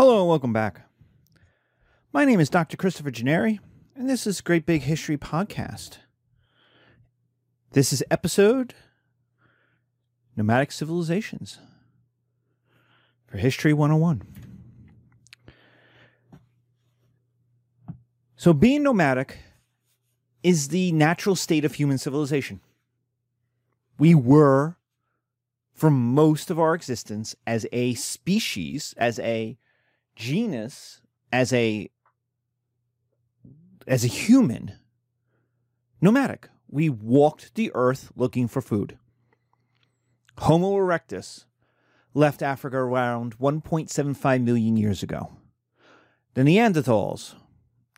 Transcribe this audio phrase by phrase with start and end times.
[0.00, 0.88] Hello and welcome back.
[2.10, 2.78] My name is Dr.
[2.78, 3.58] Christopher Gennari,
[3.94, 5.98] and this is Great Big History Podcast.
[7.72, 8.72] This is episode
[10.34, 11.58] Nomadic Civilizations
[13.26, 14.22] for History 101.
[18.36, 19.36] So, being nomadic
[20.42, 22.62] is the natural state of human civilization.
[23.98, 24.78] We were,
[25.74, 29.58] for most of our existence, as a species, as a
[30.20, 31.00] genus,
[31.32, 31.90] as a
[33.86, 34.72] as a human,
[36.00, 36.48] nomadic.
[36.68, 38.98] We walked the earth looking for food.
[40.38, 41.46] Homo erectus
[42.14, 45.32] left Africa around 1.75 million years ago.
[46.34, 47.34] The Neanderthals,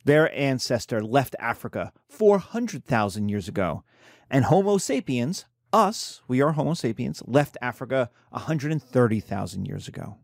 [0.04, 3.84] their ancestor, left Africa 400,000 years ago.
[4.30, 10.16] And Homo sapiens, us, we are Homo sapiens, left Africa 130,000 years ago.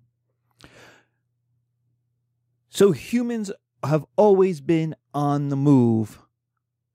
[2.68, 3.50] So humans
[3.82, 6.20] have always been on the move,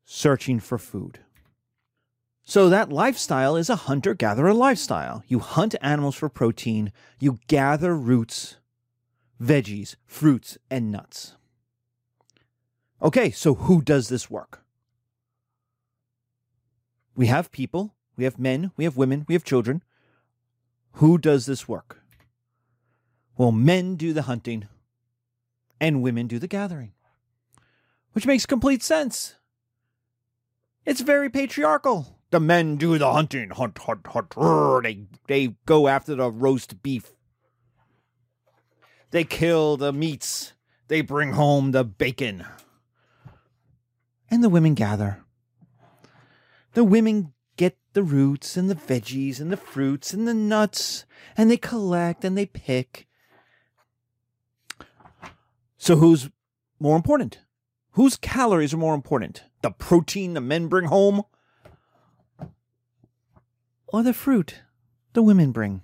[0.05, 1.19] searching for food.
[2.43, 5.23] So that lifestyle is a hunter gatherer lifestyle.
[5.27, 8.57] You hunt animals for protein, you gather roots,
[9.41, 11.35] veggies, fruits, and nuts.
[13.01, 14.63] Okay, so who does this work?
[17.15, 19.83] We have people, we have men, we have women, we have children.
[20.93, 22.01] Who does this work?
[23.37, 24.67] Well, men do the hunting,
[25.83, 26.93] and women do the gathering,
[28.13, 29.35] which makes complete sense.
[30.85, 32.19] It's very patriarchal.
[32.31, 34.83] The men do the hunting, hunt, hunt, hunt.
[34.83, 37.11] They they go after the roast beef.
[39.11, 40.53] They kill the meats.
[40.87, 42.45] They bring home the bacon.
[44.31, 45.21] And the women gather.
[46.75, 51.51] The women get the roots and the veggies and the fruits and the nuts, and
[51.51, 53.05] they collect and they pick
[55.83, 56.29] so who's
[56.79, 57.39] more important?
[57.91, 59.43] Whose calories are more important?
[59.63, 61.23] The protein the men bring home?
[63.87, 64.61] Or the fruit
[65.11, 65.81] the women bring?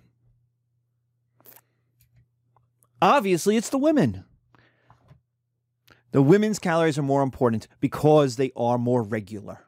[3.02, 4.24] Obviously, it's the women.
[6.14, 9.66] The women's calories are more important because they are more regular.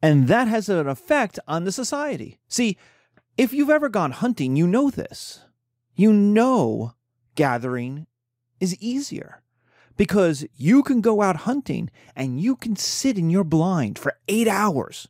[0.00, 2.40] And that has an effect on the society.
[2.48, 2.78] See,
[3.36, 5.44] if you've ever gone hunting, you know this.
[5.94, 6.94] You know
[7.34, 8.06] gathering
[8.60, 9.42] is easier
[9.96, 14.48] because you can go out hunting and you can sit in your blind for eight
[14.48, 15.08] hours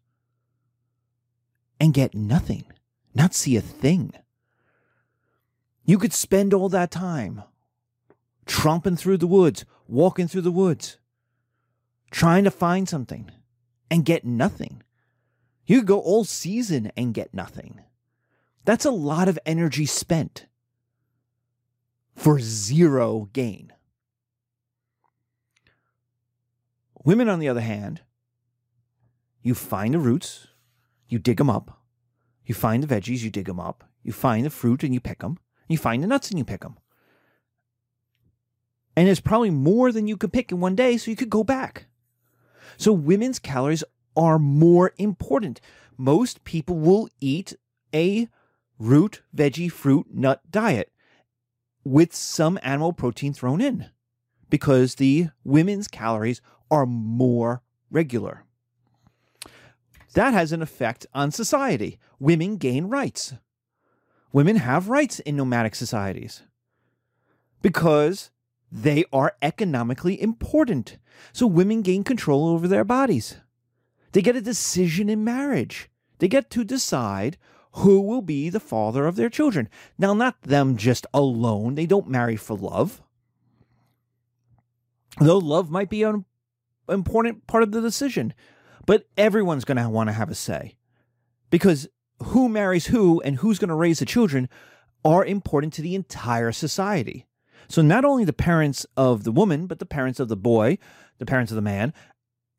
[1.78, 2.64] and get nothing,
[3.14, 4.12] not see a thing.
[5.84, 7.42] You could spend all that time
[8.46, 10.98] tromping through the woods, walking through the woods,
[12.10, 13.30] trying to find something
[13.90, 14.82] and get nothing.
[15.66, 17.80] You could go all season and get nothing.
[18.64, 20.46] That's a lot of energy spent
[22.14, 23.72] for zero gain.
[27.04, 28.02] Women, on the other hand,
[29.42, 30.46] you find the roots,
[31.08, 31.80] you dig them up.
[32.44, 33.84] You find the veggies, you dig them up.
[34.02, 35.38] You find the fruit and you pick them.
[35.68, 36.78] You find the nuts and you pick them.
[38.96, 41.42] And it's probably more than you could pick in one day, so you could go
[41.42, 41.86] back.
[42.76, 43.84] So women's calories
[44.16, 45.60] are more important.
[45.96, 47.54] Most people will eat
[47.94, 48.28] a
[48.78, 50.91] root, veggie, fruit, nut diet
[51.84, 53.86] with some animal protein thrown in
[54.50, 58.44] because the women's calories are more regular.
[60.14, 61.98] That has an effect on society.
[62.18, 63.34] Women gain rights.
[64.32, 66.42] Women have rights in nomadic societies
[67.60, 68.30] because
[68.70, 70.98] they are economically important.
[71.32, 73.36] So women gain control over their bodies.
[74.12, 75.90] They get a decision in marriage.
[76.18, 77.36] They get to decide
[77.76, 79.68] who will be the father of their children.
[79.98, 83.02] Now, not them just alone, they don't marry for love.
[85.20, 86.24] Though love might be an
[86.88, 88.34] important part of the decision,
[88.86, 90.76] but everyone's going to want to have a say
[91.50, 91.88] because
[92.22, 94.48] who marries who and who's going to raise the children
[95.04, 97.26] are important to the entire society.
[97.68, 100.78] So, not only the parents of the woman, but the parents of the boy,
[101.18, 101.94] the parents of the man,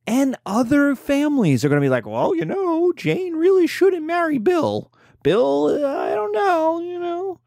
[0.07, 4.38] and other families are going to be like, well, you know, Jane really shouldn't marry
[4.38, 4.91] Bill
[5.23, 7.39] Bill, I don't know, you know.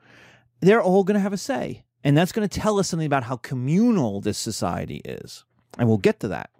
[0.61, 1.85] They're all going to have a say.
[2.03, 5.45] And that's going to tell us something about how communal this society is.
[5.79, 6.51] And we'll get to that.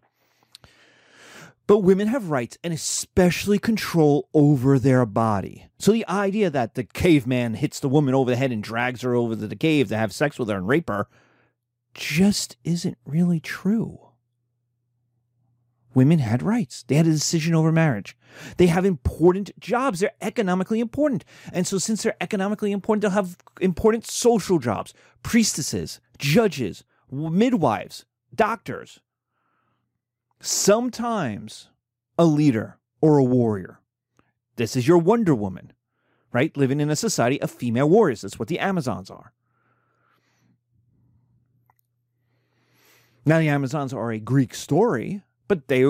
[1.67, 5.67] But women have rights and especially control over their body.
[5.79, 9.15] So the idea that the caveman hits the woman over the head and drags her
[9.15, 11.09] over to the cave to have sex with her and rape her
[11.95, 14.06] just isn't really true.
[15.97, 16.85] Women had rights.
[16.87, 18.17] They had a decision over marriage.
[18.59, 19.99] They have important jobs.
[19.99, 21.25] They're economically important.
[21.53, 29.01] And so, since they're economically important, they'll have important social jobs priestesses, judges, midwives, doctors.
[30.39, 31.71] Sometimes
[32.19, 33.81] a leader or a warrior.
[34.57, 35.73] This is your Wonder Woman,
[36.31, 36.55] right?
[36.57, 38.21] Living in a society of female warriors.
[38.21, 39.33] That's what the Amazons are.
[43.25, 45.85] Now, the Amazons are a Greek story, but they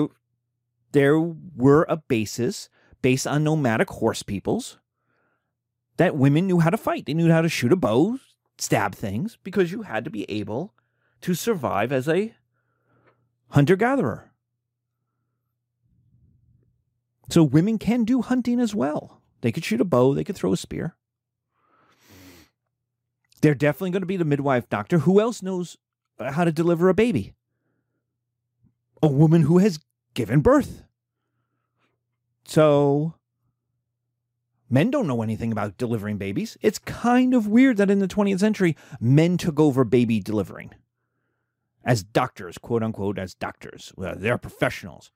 [0.91, 2.69] there were a basis
[3.01, 4.77] based on nomadic horse peoples
[5.97, 7.05] that women knew how to fight.
[7.05, 8.19] They knew how to shoot a bow,
[8.57, 10.73] stab things, because you had to be able
[11.21, 12.33] to survive as a
[13.49, 14.31] hunter gatherer.
[17.29, 19.21] So women can do hunting as well.
[19.41, 20.95] They could shoot a bow, they could throw a spear.
[23.41, 24.99] They're definitely going to be the midwife doctor.
[24.99, 25.77] Who else knows
[26.19, 27.33] how to deliver a baby?
[29.01, 29.79] A woman who has
[30.13, 30.83] given birth.
[32.45, 33.15] So
[34.69, 36.57] men don't know anything about delivering babies.
[36.61, 40.71] It's kind of weird that in the 20th century, men took over baby delivering
[41.83, 43.93] as doctors, quote unquote, as doctors.
[43.95, 45.11] Well, they're professionals,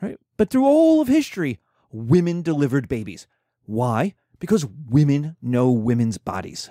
[0.00, 0.18] right?
[0.36, 1.58] But through all of history,
[1.90, 3.26] women delivered babies.
[3.64, 4.14] Why?
[4.38, 6.70] Because women know women's bodies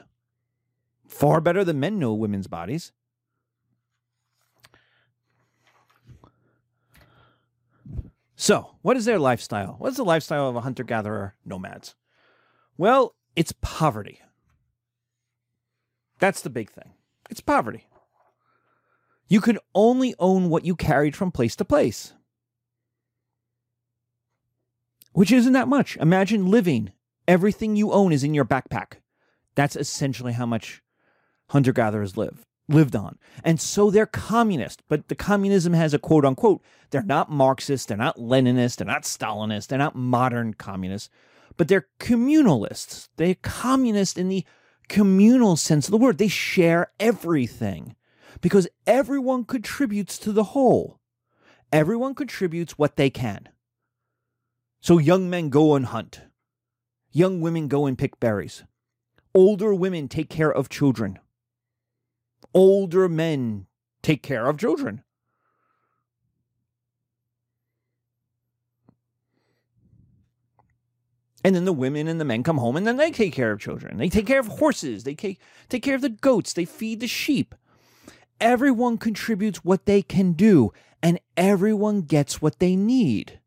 [1.07, 2.91] far better than men know women's bodies.
[8.39, 9.75] So, what is their lifestyle?
[9.79, 11.95] What is the lifestyle of a hunter gatherer nomads?
[12.77, 14.21] Well, it's poverty.
[16.19, 16.93] That's the big thing.
[17.31, 17.87] It's poverty.
[19.27, 22.13] You could only own what you carried from place to place,
[25.13, 25.97] which isn't that much.
[25.97, 26.91] Imagine living,
[27.27, 28.99] everything you own is in your backpack.
[29.55, 30.83] That's essentially how much
[31.49, 33.17] hunter gatherers live lived on.
[33.43, 37.97] And so they're communist, but the communism has a quote unquote, they're not Marxist, they're
[37.97, 41.09] not Leninist, they're not Stalinist, they're not modern communists,
[41.55, 43.09] but they're communalists.
[43.17, 44.45] They're communist in the
[44.89, 46.17] communal sense of the word.
[46.17, 47.95] They share everything
[48.41, 50.99] because everyone contributes to the whole.
[51.71, 53.49] Everyone contributes what they can.
[54.79, 56.21] So young men go and hunt.
[57.11, 58.63] Young women go and pick berries.
[59.33, 61.19] Older women take care of children
[62.57, 63.67] older men
[64.01, 65.03] take care of children.
[71.43, 73.59] And then the women and the men come home and then they take care of
[73.59, 73.97] children.
[73.97, 75.03] They take care of horses.
[75.03, 75.39] They take,
[75.69, 76.51] take care of the goats.
[76.51, 77.53] They feed the sheep.
[78.41, 83.39] Everyone contributes what they can do and everyone gets what they need.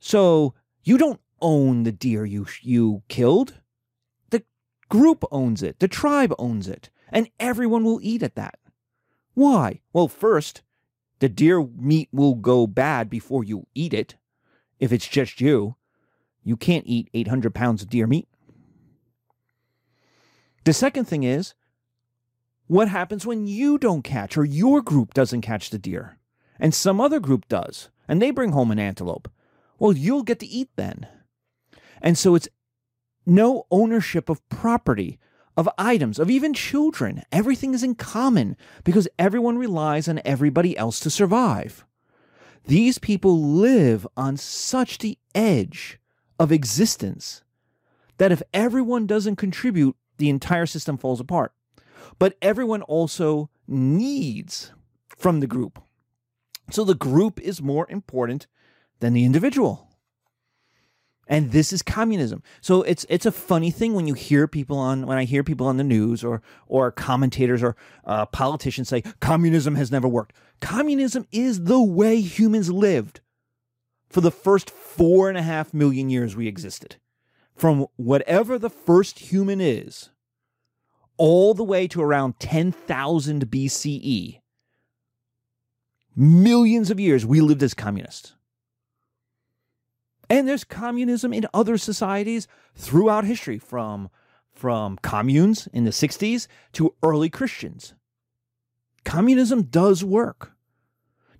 [0.00, 3.60] So you don't own the deer you, you killed.
[4.30, 4.44] The
[4.88, 5.78] group owns it.
[5.78, 8.58] The tribe owns it and everyone will eat at that.
[9.34, 9.80] Why?
[9.92, 10.62] Well, first,
[11.20, 14.16] the deer meat will go bad before you eat it.
[14.78, 15.76] If it's just you,
[16.42, 18.28] you can't eat 800 pounds of deer meat.
[20.64, 21.54] The second thing is,
[22.66, 26.18] what happens when you don't catch or your group doesn't catch the deer
[26.58, 29.30] and some other group does and they bring home an antelope?
[29.78, 31.06] Well, you'll get to eat then.
[32.02, 32.48] And so it's
[33.26, 35.18] no ownership of property
[35.56, 37.22] of items, of even children.
[37.32, 41.84] Everything is in common because everyone relies on everybody else to survive.
[42.66, 45.98] These people live on such the edge
[46.38, 47.42] of existence
[48.18, 51.52] that if everyone doesn't contribute, the entire system falls apart.
[52.18, 54.72] But everyone also needs
[55.16, 55.82] from the group.
[56.70, 58.46] So the group is more important
[59.00, 59.89] than the individual
[61.30, 62.42] and this is communism.
[62.60, 65.68] So it's it's a funny thing when you hear people on when I hear people
[65.68, 70.34] on the news or or commentators or uh, politicians say communism has never worked.
[70.60, 73.20] Communism is the way humans lived
[74.10, 76.96] for the first four and a half million years we existed,
[77.54, 80.10] from whatever the first human is,
[81.16, 84.40] all the way to around ten thousand BCE.
[86.16, 88.34] Millions of years we lived as communists.
[90.30, 92.46] And there's communism in other societies
[92.76, 94.10] throughout history, from,
[94.52, 97.94] from communes in the 60s to early Christians.
[99.04, 100.52] Communism does work.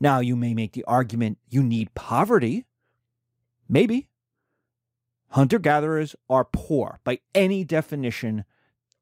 [0.01, 2.67] Now, you may make the argument you need poverty.
[3.69, 4.09] Maybe.
[5.29, 8.45] Hunter gatherers are poor by any definition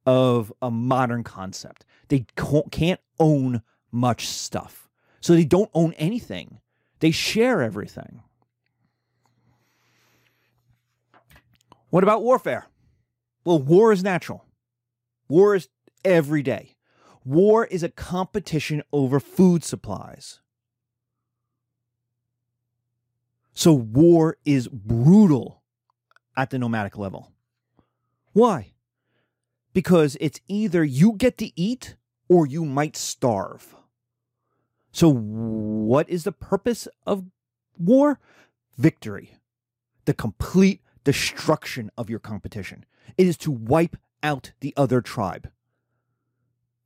[0.05, 1.87] of a modern concept.
[2.09, 2.27] They
[2.71, 4.91] can't own much stuff.
[5.23, 6.61] So they don't own anything,
[7.01, 8.23] they share everything.
[11.91, 12.67] What about warfare?
[13.45, 14.45] Well, war is natural.
[15.29, 15.69] War is
[16.05, 16.77] every day.
[17.25, 20.41] War is a competition over food supplies.
[23.53, 25.63] So war is brutal
[26.37, 27.33] at the nomadic level.
[28.33, 28.73] Why?
[29.73, 31.97] Because it's either you get to eat
[32.29, 33.75] or you might starve.
[34.93, 37.25] So, what is the purpose of
[37.79, 38.21] war?
[38.77, 39.35] Victory.
[40.05, 42.85] The complete destruction of your competition.
[43.17, 45.51] It is to wipe out the other tribe.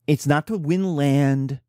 [0.07, 1.61] It's not to win land,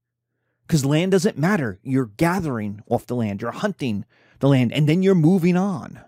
[0.68, 1.80] because land doesn't matter.
[1.84, 4.06] You're gathering off the land, you're hunting
[4.40, 6.02] the land, and then you're moving on.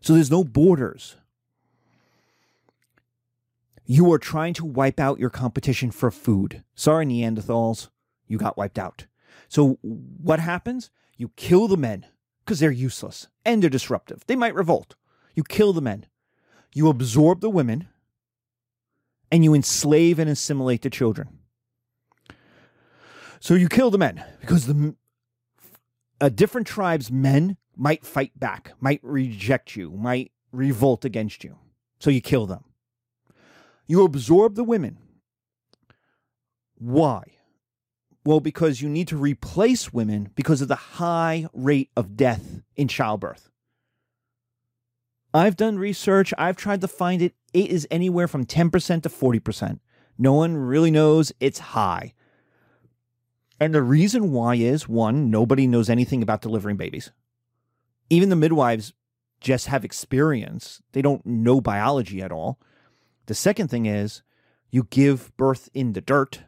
[0.00, 1.16] So there's no borders.
[3.84, 6.62] You are trying to wipe out your competition for food.
[6.74, 7.90] Sorry, Neanderthals,
[8.26, 9.06] you got wiped out.
[9.48, 10.90] So what happens?
[11.16, 12.06] You kill the men
[12.44, 14.24] because they're useless and they're disruptive.
[14.26, 14.94] They might revolt.
[15.34, 16.06] You kill the men.
[16.74, 17.88] You absorb the women
[19.30, 21.38] and you enslave and assimilate the children.
[23.40, 24.94] So you kill the men because the
[26.20, 31.56] a different tribe's men might fight back, might reject you, might revolt against you.
[31.98, 32.64] So you kill them.
[33.86, 34.98] You absorb the women.
[36.78, 37.22] Why?
[38.24, 42.88] Well, because you need to replace women because of the high rate of death in
[42.88, 43.50] childbirth.
[45.32, 47.34] I've done research, I've tried to find it.
[47.52, 49.78] It is anywhere from 10% to 40%.
[50.18, 52.14] No one really knows it's high.
[53.60, 57.12] And the reason why is one, nobody knows anything about delivering babies.
[58.08, 58.92] Even the midwives
[59.40, 62.58] just have experience, they don't know biology at all.
[63.26, 64.22] The second thing is
[64.70, 66.42] you give birth in the dirt.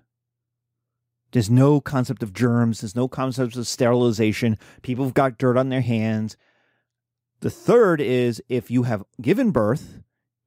[1.33, 4.59] There's no concept of germs, there's no concept of sterilization.
[4.83, 6.37] People have got dirt on their hands.
[7.43, 9.99] The third is if you have given birth,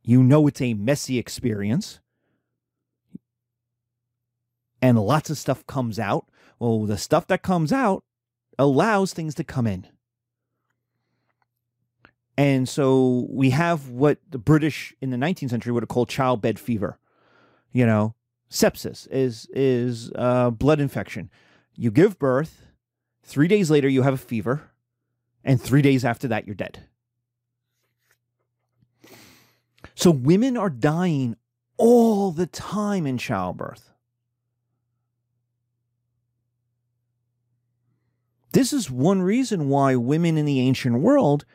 [0.02, 2.00] you know it's a messy experience.
[4.82, 6.28] And lots of stuff comes out.
[6.58, 8.06] Well, the stuff that comes out
[8.58, 9.88] allows things to come in.
[12.38, 16.60] And so we have what the British in the 19th century would have called childbed
[16.60, 16.98] fever.
[17.74, 18.16] You know,
[18.50, 21.30] sepsis is is uh, blood infection.
[21.75, 22.68] You give birth,
[23.22, 24.72] three days later you have a fever,
[25.46, 26.84] and three days after that, you're dead.
[29.94, 31.38] So women are dying
[31.78, 33.92] all the time in childbirth.
[38.52, 41.46] This is one reason why women in the ancient world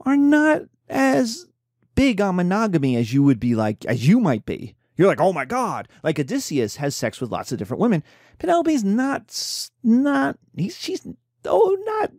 [0.00, 1.46] are not as
[1.94, 4.74] big on monogamy as you would be like, as you might be.
[4.96, 5.88] You're like, oh my God.
[6.02, 8.02] Like Odysseus has sex with lots of different women.
[8.38, 11.06] Penelope's not, not, he's, she's,
[11.44, 12.10] oh, not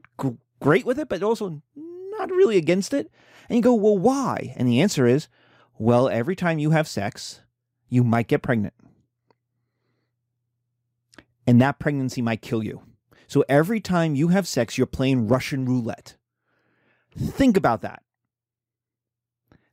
[0.60, 3.12] great with it, but also not really against it.
[3.48, 4.54] And you go, well, why?
[4.58, 5.28] And the answer is,
[5.78, 7.42] well, every time you have sex,
[7.88, 8.74] you might get pregnant.
[11.48, 12.84] And that pregnancy might kill you.
[13.28, 16.16] So every time you have sex, you're playing Russian roulette.
[17.18, 18.04] Think about that.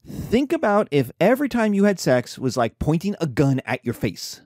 [0.06, 3.94] Think about if every time you had sex was like pointing a gun at your
[3.94, 4.40] face.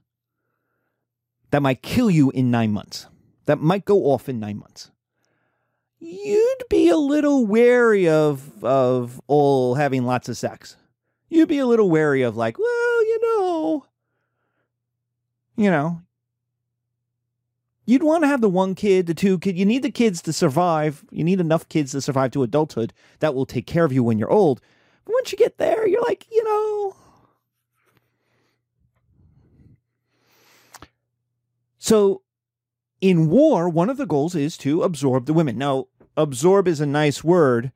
[1.51, 3.07] That might kill you in nine months.
[3.47, 4.91] That might go off in nine months.
[6.01, 10.77] You'd be a little wary of of all having lots of sex.
[11.29, 13.87] You'd be a little wary of like, well, you know,
[15.57, 16.01] you know,
[17.85, 19.59] you'd want to have the one kid, the two kid.
[19.59, 21.05] You need the kids to survive.
[21.11, 24.19] You need enough kids to survive to adulthood that will take care of you when
[24.19, 24.63] you're old.
[25.05, 26.97] But once you get there, you're like, you know.
[31.79, 32.23] So
[33.01, 35.59] in war, one of the goals is to absorb the women.
[35.59, 35.87] Now,
[36.23, 37.73] absorb is a nice word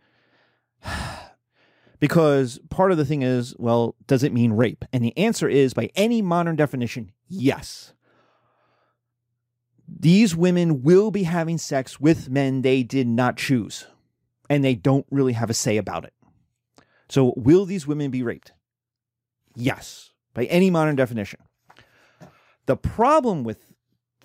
[2.01, 4.85] because part of the thing is, well, does it mean rape?
[4.93, 7.95] And the answer is, by any modern definition, yes
[9.89, 13.87] these women will be having sex with men they did not choose,
[14.49, 16.13] and they don't really have a say about it.
[17.09, 18.53] So, will these women be raped?
[19.55, 21.41] Yes, by any modern definition.
[22.67, 23.73] The problem with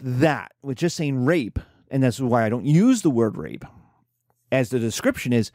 [0.01, 1.59] that, with just saying rape,
[1.91, 3.65] and that's why I don't use the word rape,
[4.51, 5.51] as the description is,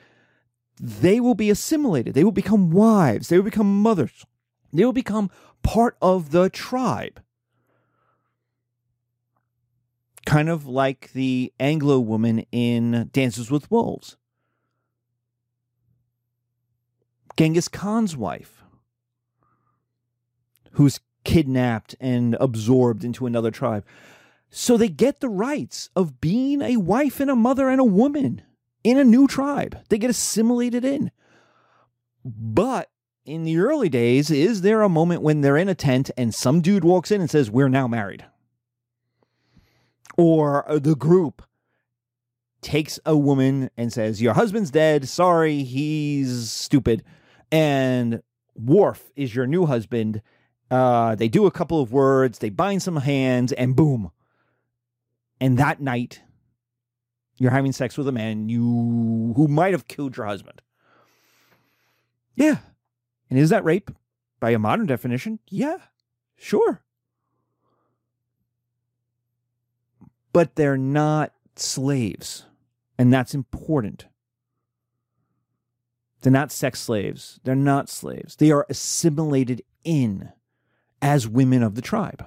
[0.80, 2.14] they will be assimilated.
[2.14, 3.28] They will become wives.
[3.28, 4.26] They will become mothers.
[4.72, 5.30] They will become
[5.62, 7.20] part of the tribe
[10.24, 14.16] kind of like the Anglo woman in Dances with Wolves.
[17.36, 18.62] Genghis Khan's wife,
[20.72, 23.84] who's kidnapped and absorbed into another tribe.
[24.50, 28.42] So they get the rights of being a wife and a mother and a woman
[28.84, 29.78] in a new tribe.
[29.88, 31.10] They get assimilated in.
[32.24, 32.90] But
[33.26, 36.60] in the early days, is there a moment when they're in a tent and some
[36.60, 38.24] dude walks in and says, We're now married?
[40.16, 41.42] or uh, the group
[42.60, 45.08] takes a woman and says, Your husband's dead.
[45.08, 47.04] Sorry, he's stupid.
[47.52, 48.22] And
[48.54, 50.22] Worf is your new husband.
[50.70, 54.10] Uh, they do a couple of words, they bind some hands, and boom.
[55.40, 56.22] And that night,
[57.36, 60.62] you're having sex with a man you who might have killed your husband.
[62.34, 62.58] Yeah.
[63.30, 63.90] And is that rape
[64.40, 65.38] by a modern definition?
[65.48, 65.78] Yeah.
[66.36, 66.82] Sure.
[70.32, 72.44] But they're not slaves.
[72.98, 74.06] And that's important.
[76.22, 77.38] They're not sex slaves.
[77.44, 78.36] They're not slaves.
[78.36, 80.32] They are assimilated in
[81.02, 82.26] as women of the tribe.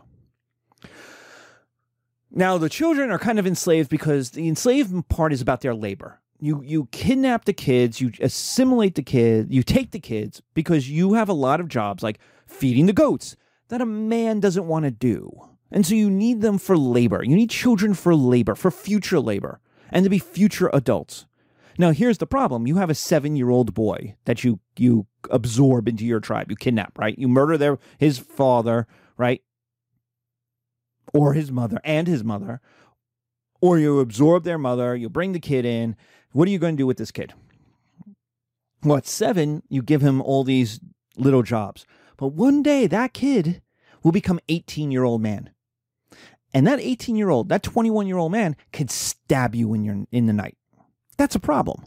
[2.32, 6.20] Now, the children are kind of enslaved because the enslavement part is about their labor.
[6.40, 11.14] You you kidnap the kids, you assimilate the kids, you take the kids because you
[11.14, 13.36] have a lot of jobs like feeding the goats
[13.70, 15.32] that a man doesn't want to do.
[15.72, 17.24] And so you need them for labor.
[17.24, 21.26] You need children for labor, for future labor, and to be future adults.
[21.78, 22.66] Now, here's the problem.
[22.66, 26.50] You have a seven year old boy that you, you absorb into your tribe.
[26.50, 27.18] You kidnap, right?
[27.18, 29.42] You murder their, his father, right?
[31.14, 32.62] Or his mother and his mother.
[33.62, 35.96] Or you absorb their mother, you bring the kid in.
[36.32, 37.34] What are you going to do with this kid?
[38.84, 40.80] Well, at seven, you give him all these
[41.16, 41.86] little jobs.
[42.18, 43.62] But one day, that kid
[44.04, 45.50] will become 18 year old man.
[46.54, 50.06] And that 18 year old, that 21 year old man could stab you in your
[50.12, 50.58] in the night.
[51.18, 51.86] That's a problem.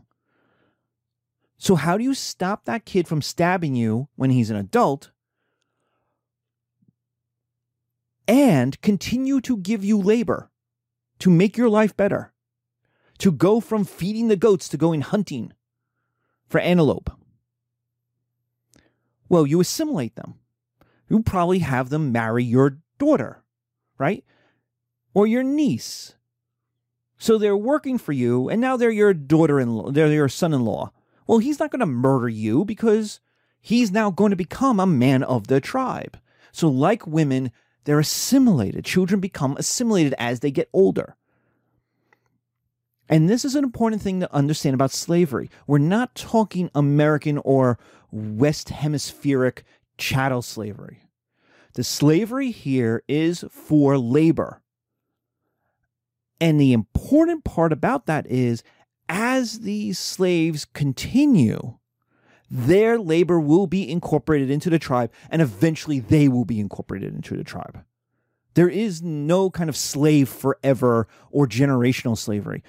[1.57, 5.11] So how do you stop that kid from stabbing you when he's an adult
[8.31, 10.53] and continue to give you labor
[11.19, 12.33] to make your life better?
[13.19, 15.53] To go from feeding the goats to going hunting
[16.47, 17.11] for antelope.
[19.29, 20.37] Well, you assimilate them.
[21.09, 23.43] You probably have them marry your daughter,
[23.99, 24.25] right?
[25.13, 26.15] Or your niece.
[27.19, 30.55] So they're working for you, and now they're your daughter in law, they're your son
[30.55, 30.93] in law.
[31.27, 33.19] Well, he's not going to murder you because
[33.61, 36.17] he's now going to become a man of the tribe.
[36.53, 37.51] So, like women,
[37.91, 38.85] they're assimilated.
[38.85, 41.17] Children become assimilated as they get older.
[43.09, 45.51] And this is an important thing to understand about slavery.
[45.67, 47.81] We're not talking American or
[48.13, 49.65] West Hemispheric
[49.99, 51.03] chattel slavery.
[51.75, 54.63] The slavery here is for labor.
[56.41, 58.63] And the important part about that is
[59.09, 61.79] as these slaves continue,
[62.49, 67.37] their labor will be incorporated into the tribe, and eventually they will be incorporated into
[67.37, 67.85] the tribe.
[68.55, 72.63] There is no kind of slave forever or generational slavery.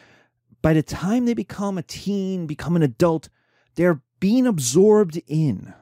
[0.61, 3.29] By the time they become a teen, become an adult,
[3.75, 5.73] they're being absorbed in.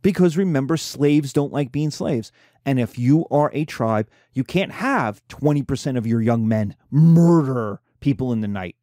[0.00, 2.30] Because remember, slaves don't like being slaves.
[2.66, 7.80] And if you are a tribe, you can't have 20% of your young men murder
[8.00, 8.76] people in the night,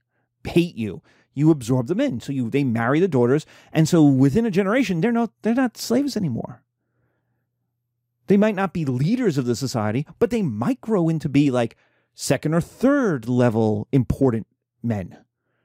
[0.43, 1.01] hate you.
[1.33, 2.19] You absorb them in.
[2.19, 3.45] So you they marry the daughters.
[3.71, 6.63] And so within a generation, they're not they're not slaves anymore.
[8.27, 11.75] They might not be leaders of the society, but they might grow into be like
[12.13, 14.47] second or third level important
[14.83, 15.17] men.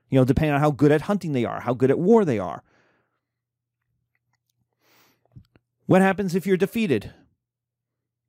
[0.09, 2.39] You know, depending on how good at hunting they are, how good at war they
[2.39, 2.63] are.
[5.87, 7.13] What happens if you're defeated?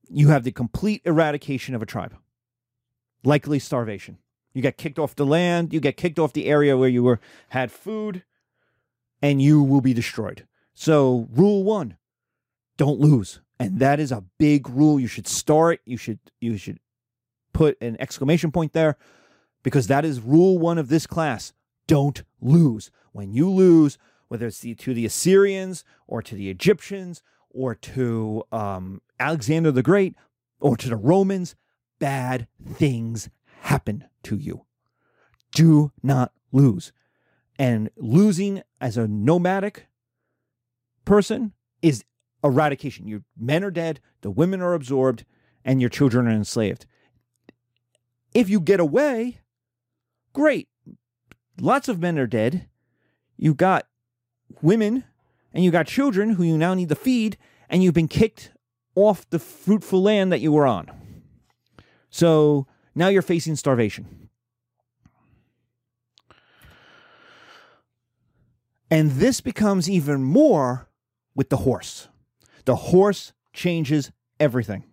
[0.09, 2.15] You have the complete eradication of a tribe,
[3.23, 4.19] likely starvation.
[4.53, 7.19] You get kicked off the land, you get kicked off the area where you were
[7.49, 8.23] had food,
[9.21, 10.47] and you will be destroyed.
[10.73, 11.97] So, rule 1,
[12.77, 13.41] don't lose.
[13.59, 14.99] And that is a big rule.
[14.99, 16.79] You should start, you should you should
[17.53, 18.97] put an exclamation point there
[19.63, 21.53] because that is rule 1 of this class.
[21.87, 22.91] Don't lose.
[23.13, 28.43] When you lose, whether it's the, to the Assyrians or to the Egyptians or to
[28.51, 30.15] um, Alexander the Great
[30.59, 31.55] or to the Romans,
[31.99, 33.29] bad things
[33.61, 34.65] happen to you.
[35.51, 36.91] Do not lose.
[37.57, 39.87] And losing as a nomadic
[41.05, 42.03] person is
[42.47, 43.07] eradication.
[43.07, 45.25] Your men are dead, the women are absorbed,
[45.63, 46.85] and your children are enslaved.
[48.33, 49.39] If you get away,
[50.33, 50.67] great.
[51.59, 52.67] Lots of men are dead.
[53.37, 53.87] You've got
[54.61, 55.03] women
[55.53, 57.37] and you got children who you now need to feed,
[57.69, 58.51] and you've been kicked
[58.95, 60.91] off the fruitful land that you were on.
[62.09, 64.29] So now you're facing starvation.
[68.89, 70.89] And this becomes even more
[71.35, 72.07] with the horse.
[72.67, 74.83] The horse changes everything.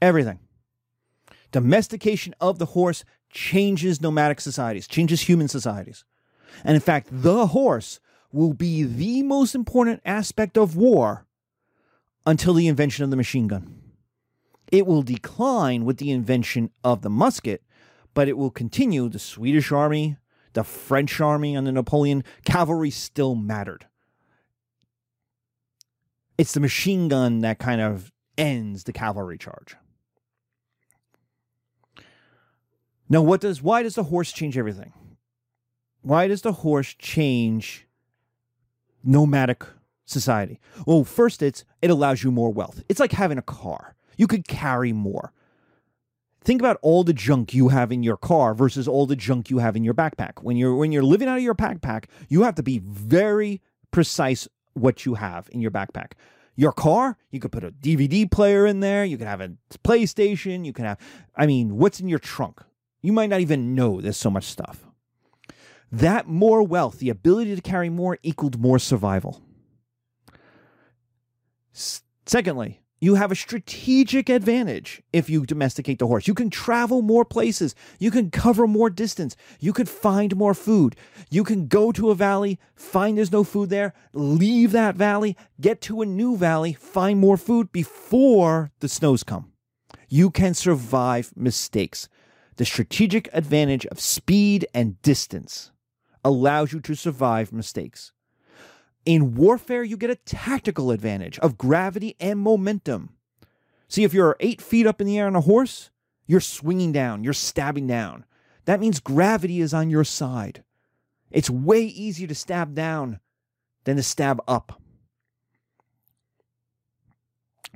[0.00, 0.38] Everything.
[1.52, 6.06] Domestication of the horse changes nomadic societies, changes human societies.
[6.64, 8.00] And in fact, the horse
[8.32, 11.26] will be the most important aspect of war
[12.24, 13.82] until the invention of the machine gun.
[14.72, 17.62] It will decline with the invention of the musket,
[18.14, 19.10] but it will continue.
[19.10, 20.16] The Swedish army,
[20.54, 23.88] the French army under Napoleon, cavalry still mattered.
[26.36, 29.76] It's the machine gun that kind of ends the cavalry charge.
[33.08, 34.92] Now, what does why does the horse change everything?
[36.02, 37.86] Why does the horse change
[39.02, 39.64] nomadic
[40.04, 40.58] society?
[40.86, 42.82] Well, first it's it allows you more wealth.
[42.88, 43.94] It's like having a car.
[44.16, 45.32] You could carry more.
[46.42, 49.58] Think about all the junk you have in your car versus all the junk you
[49.58, 50.42] have in your backpack.
[50.42, 54.48] When you're when you're living out of your backpack, you have to be very precise
[54.74, 56.12] what you have in your backpack.
[56.56, 60.64] Your car, you could put a DVD player in there, you could have a PlayStation,
[60.64, 60.98] you can have
[61.34, 62.60] I mean, what's in your trunk?
[63.02, 64.86] You might not even know there's so much stuff.
[65.90, 69.42] That more wealth, the ability to carry more, equaled more survival.
[71.74, 76.26] S- secondly, you have a strategic advantage if you domesticate the horse.
[76.26, 77.74] You can travel more places.
[77.98, 79.36] You can cover more distance.
[79.60, 80.96] You can find more food.
[81.28, 85.82] You can go to a valley, find there's no food there, leave that valley, get
[85.82, 89.52] to a new valley, find more food before the snows come.
[90.08, 92.08] You can survive mistakes.
[92.56, 95.72] The strategic advantage of speed and distance
[96.24, 98.13] allows you to survive mistakes.
[99.04, 103.10] In warfare, you get a tactical advantage of gravity and momentum.
[103.88, 105.90] See, if you're eight feet up in the air on a horse,
[106.26, 108.24] you're swinging down, you're stabbing down.
[108.64, 110.64] That means gravity is on your side.
[111.30, 113.20] It's way easier to stab down
[113.84, 114.80] than to stab up.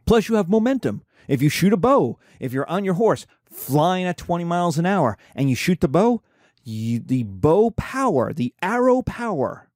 [0.07, 1.03] Plus, you have momentum.
[1.27, 4.87] If you shoot a bow, if you're on your horse flying at 20 miles an
[4.87, 6.23] hour and you shoot the bow,
[6.65, 9.68] you, the bow power, the arrow power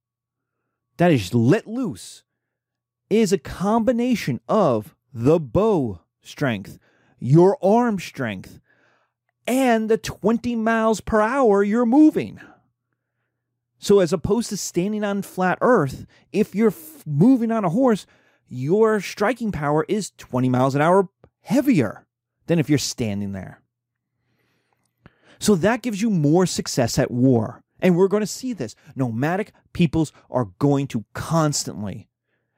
[1.03, 2.23] that is let loose
[3.11, 6.79] is a combination of the bow strength,
[7.19, 8.61] your arm strength,
[9.45, 12.41] and the 20 miles per hour you're moving.
[13.81, 18.07] So, as opposed to standing on flat earth, if you're f- moving on a horse,
[18.47, 21.09] your striking power is 20 miles an hour
[21.41, 22.07] heavier
[22.47, 23.61] than if you're standing there.
[25.41, 27.62] So that gives you more success at war.
[27.83, 28.77] And we're going to see this.
[28.95, 32.09] Nomadic peoples are going to constantly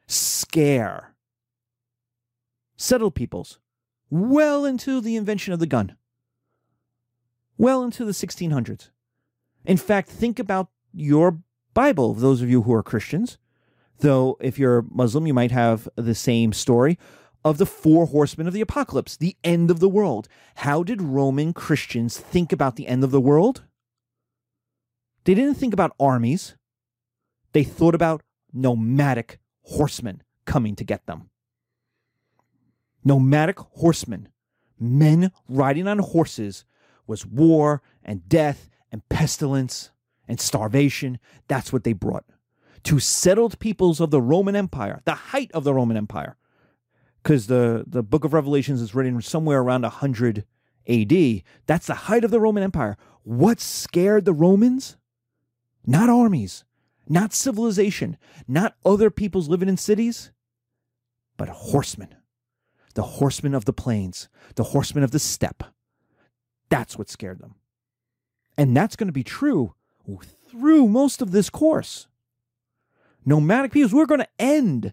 [0.07, 1.15] scare
[2.77, 3.59] settled peoples
[4.11, 5.97] well into the invention of the gun,
[7.57, 8.91] well into the 1600s.
[9.65, 11.39] In fact, think about your
[11.73, 13.39] Bible, those of you who are Christians.
[14.01, 16.99] Though, if you're Muslim, you might have the same story
[17.45, 20.29] of the four horsemen of the apocalypse, the end of the world.
[20.57, 23.63] How did Roman Christians think about the end of the world?
[25.25, 26.55] They didn't think about armies,
[27.53, 31.31] they thought about nomadic horsemen coming to get them.
[33.05, 34.29] Nomadic horsemen,
[34.79, 36.65] men riding on horses,
[37.07, 39.91] was war and death and pestilence
[40.27, 41.19] and starvation.
[41.49, 42.25] That's what they brought.
[42.85, 46.37] To settled peoples of the Roman Empire, the height of the Roman Empire,
[47.23, 50.45] because the, the book of Revelations is written somewhere around 100
[50.87, 51.43] AD.
[51.67, 52.97] That's the height of the Roman Empire.
[53.23, 54.97] What scared the Romans?
[55.87, 56.65] Not armies,
[57.09, 58.17] not civilization,
[58.49, 60.33] not other peoples living in cities,
[61.37, 62.15] but horsemen.
[62.95, 65.65] The horsemen of the plains, the horsemen of the steppe.
[66.71, 67.57] That's what scared them.
[68.57, 69.75] And that's going to be true
[70.49, 72.07] through most of this course.
[73.27, 74.93] Nomadic peoples, we're going to end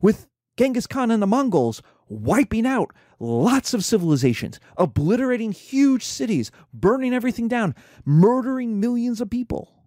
[0.00, 7.14] with Genghis Khan and the Mongols wiping out lots of civilizations, obliterating huge cities, burning
[7.14, 7.74] everything down,
[8.04, 9.77] murdering millions of people.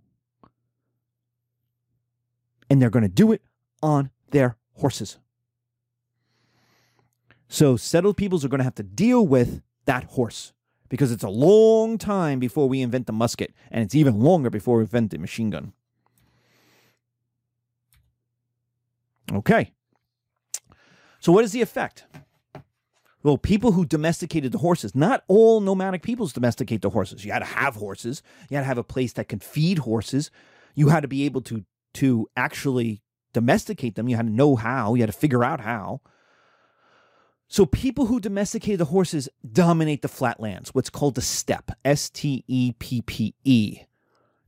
[2.71, 3.41] And they're going to do it
[3.83, 5.17] on their horses.
[7.49, 10.53] So, settled peoples are going to have to deal with that horse
[10.87, 14.77] because it's a long time before we invent the musket, and it's even longer before
[14.77, 15.73] we invent the machine gun.
[19.33, 19.73] Okay.
[21.19, 22.05] So, what is the effect?
[23.21, 27.25] Well, people who domesticated the horses, not all nomadic peoples domesticate the horses.
[27.25, 28.23] You had to have horses.
[28.49, 30.31] You had to have a place that could feed horses.
[30.73, 33.01] You had to be able to to actually
[33.33, 34.09] domesticate them.
[34.09, 34.93] You had to know how.
[34.95, 36.01] You had to figure out how.
[37.47, 42.45] So people who domesticated the horses dominate the flatlands, what's called the steppe, S T
[42.47, 43.81] E P P E.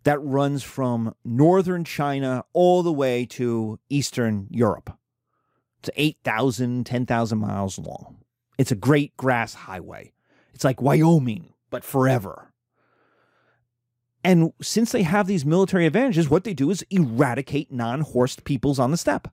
[0.03, 4.97] That runs from northern China all the way to eastern Europe.
[5.79, 8.19] It's 8,000, 10,000 miles long.
[8.57, 10.13] It's a great grass highway.
[10.53, 12.52] It's like Wyoming, but forever.
[14.23, 18.79] And since they have these military advantages, what they do is eradicate non horsed peoples
[18.79, 19.27] on the steppe.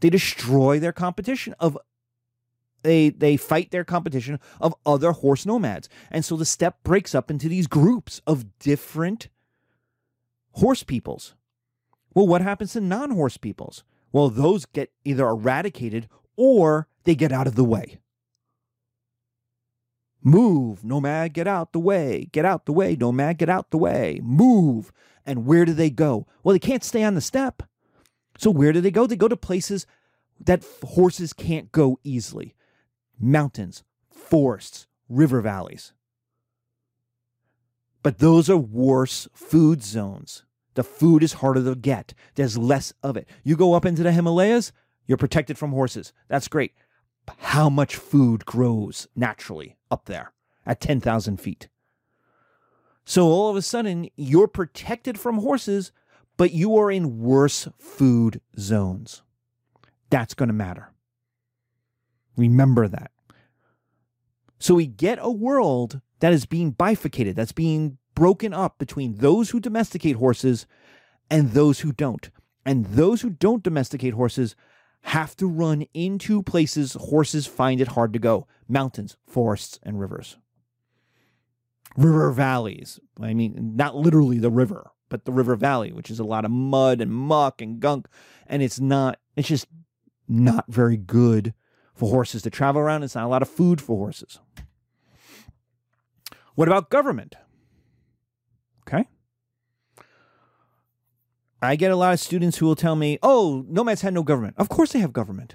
[0.00, 1.78] They destroy their competition of
[2.82, 5.88] they they fight their competition of other horse nomads.
[6.10, 9.28] And so the steppe breaks up into these groups of different
[10.52, 11.34] horse peoples.
[12.14, 13.84] Well, what happens to non-horse peoples?
[14.12, 17.98] Well, those get either eradicated or they get out of the way.
[20.22, 22.28] Move, nomad, get out the way.
[22.32, 24.20] Get out the way, nomad, get out the way.
[24.22, 24.92] Move.
[25.26, 26.26] And where do they go?
[26.42, 27.62] Well, they can't stay on the steppe.
[28.38, 29.06] So where do they go?
[29.06, 29.86] They go to places
[30.40, 32.54] that horses can't go easily
[33.18, 35.92] mountains, forests, river valleys.
[38.02, 40.44] But those are worse food zones.
[40.74, 43.28] The food is harder to get, there's less of it.
[43.44, 44.72] You go up into the Himalayas,
[45.06, 46.12] you're protected from horses.
[46.28, 46.72] That's great.
[47.38, 50.32] How much food grows naturally up there
[50.66, 51.68] at 10,000 feet?
[53.04, 55.92] So all of a sudden, you're protected from horses,
[56.36, 59.22] but you are in worse food zones.
[60.10, 60.92] That's going to matter.
[62.36, 63.10] Remember that.
[64.58, 69.50] So we get a world that is being bifurcated, that's being broken up between those
[69.50, 70.66] who domesticate horses
[71.30, 72.30] and those who don't.
[72.64, 74.54] And those who don't domesticate horses
[75.02, 80.36] have to run into places horses find it hard to go mountains, forests, and rivers.
[81.96, 82.98] River valleys.
[83.20, 86.50] I mean, not literally the river, but the river valley, which is a lot of
[86.50, 88.08] mud and muck and gunk.
[88.46, 89.66] And it's not, it's just
[90.28, 91.52] not very good
[91.94, 93.02] for horses to travel around.
[93.02, 94.38] It's not a lot of food for horses.
[96.54, 97.34] What about government?
[98.86, 99.08] Okay.
[101.62, 104.56] I get a lot of students who will tell me, oh, nomads had no government.
[104.58, 105.54] Of course they have government,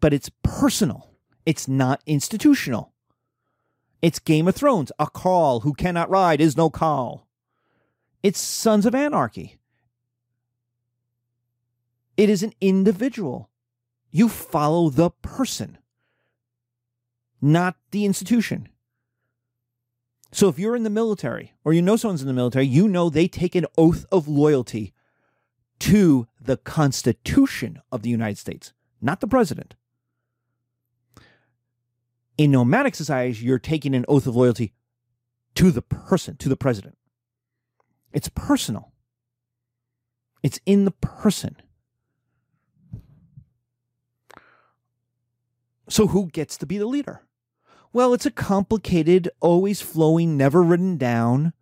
[0.00, 1.10] but it's personal,
[1.44, 2.92] it's not institutional.
[4.02, 4.92] It's Game of Thrones.
[4.98, 7.22] A khal who cannot ride is no khal.
[8.22, 9.56] It's Sons of Anarchy.
[12.16, 13.50] It is an individual.
[14.12, 15.78] You follow the person,
[17.40, 18.68] not the institution.
[20.30, 23.08] So if you're in the military or you know someone's in the military, you know
[23.08, 24.92] they take an oath of loyalty
[25.80, 29.74] to the Constitution of the United States, not the president.
[32.38, 34.74] In nomadic societies, you're taking an oath of loyalty
[35.54, 36.96] to the person, to the president.
[38.12, 38.92] It's personal.
[40.42, 41.56] It's in the person.
[45.88, 47.22] So, who gets to be the leader?
[47.92, 51.52] Well, it's a complicated, always flowing, never written down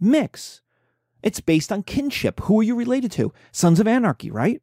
[0.00, 0.62] mix.
[1.22, 2.40] It's based on kinship.
[2.40, 3.32] Who are you related to?
[3.52, 4.62] Sons of Anarchy, right?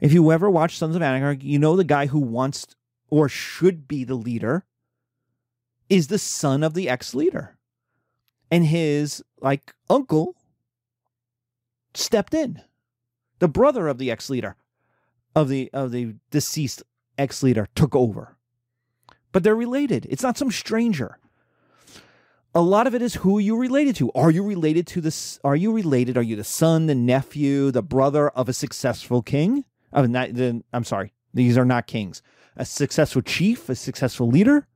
[0.00, 2.66] If you ever watch Sons of Anarchy, you know the guy who wants
[3.10, 4.64] or should be the leader
[5.88, 7.56] is the son of the ex leader.
[8.50, 10.36] And his like uncle
[11.94, 12.62] stepped in.
[13.38, 14.56] The brother of the ex leader
[15.34, 16.82] of the of the deceased
[17.16, 18.36] ex leader took over.
[19.32, 20.06] But they're related.
[20.10, 21.18] It's not some stranger
[22.58, 24.10] a lot of it is who you related to.
[24.16, 25.38] Are you related to this?
[25.44, 26.16] Are you related?
[26.16, 29.64] Are you the son, the nephew, the brother of a successful king?
[29.92, 32.20] Of not, the, I'm sorry, these are not kings.
[32.56, 34.66] A successful chief, a successful leader.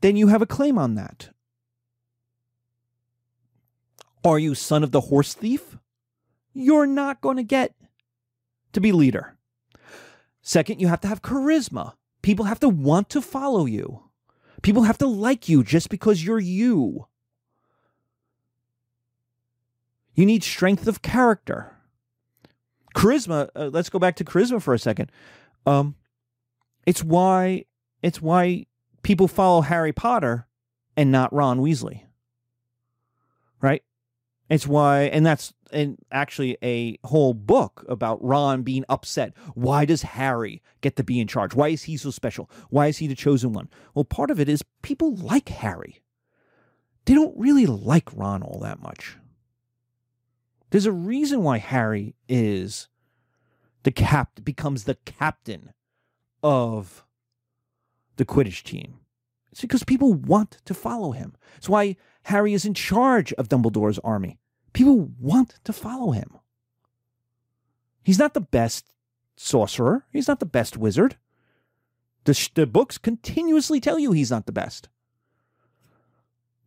[0.00, 1.30] Then you have a claim on that.
[4.24, 5.76] Are you son of the horse thief?
[6.54, 7.74] You're not going to get
[8.74, 9.36] to be leader.
[10.40, 11.94] Second, you have to have charisma.
[12.22, 14.04] People have to want to follow you.
[14.62, 17.06] People have to like you just because you're you.
[20.14, 21.76] You need strength of character.
[22.94, 25.10] Charisma, uh, let's go back to charisma for a second.
[25.64, 25.94] Um,
[26.86, 27.64] it's why
[28.02, 28.66] it's why
[29.02, 30.46] people follow Harry Potter
[30.96, 32.02] and not Ron Weasley.
[33.62, 33.82] Right?
[34.50, 39.32] It's why, and that's and actually a whole book about Ron being upset.
[39.54, 41.54] Why does Harry get to be in charge?
[41.54, 42.50] Why is he so special?
[42.68, 43.68] Why is he the chosen one?
[43.94, 46.02] Well, part of it is people like Harry.
[47.04, 49.16] They don't really like Ron all that much.
[50.70, 52.88] There's a reason why Harry is
[53.84, 55.72] the cap becomes the captain
[56.42, 57.04] of
[58.16, 58.98] the Quidditch team.
[59.52, 61.36] It's because people want to follow him.
[61.56, 64.39] It's why Harry is in charge of Dumbledore's army.
[64.72, 66.38] People want to follow him.
[68.02, 68.86] He's not the best
[69.36, 71.16] sorcerer, he's not the best wizard.
[72.24, 74.88] The, sh- the books continuously tell you he's not the best.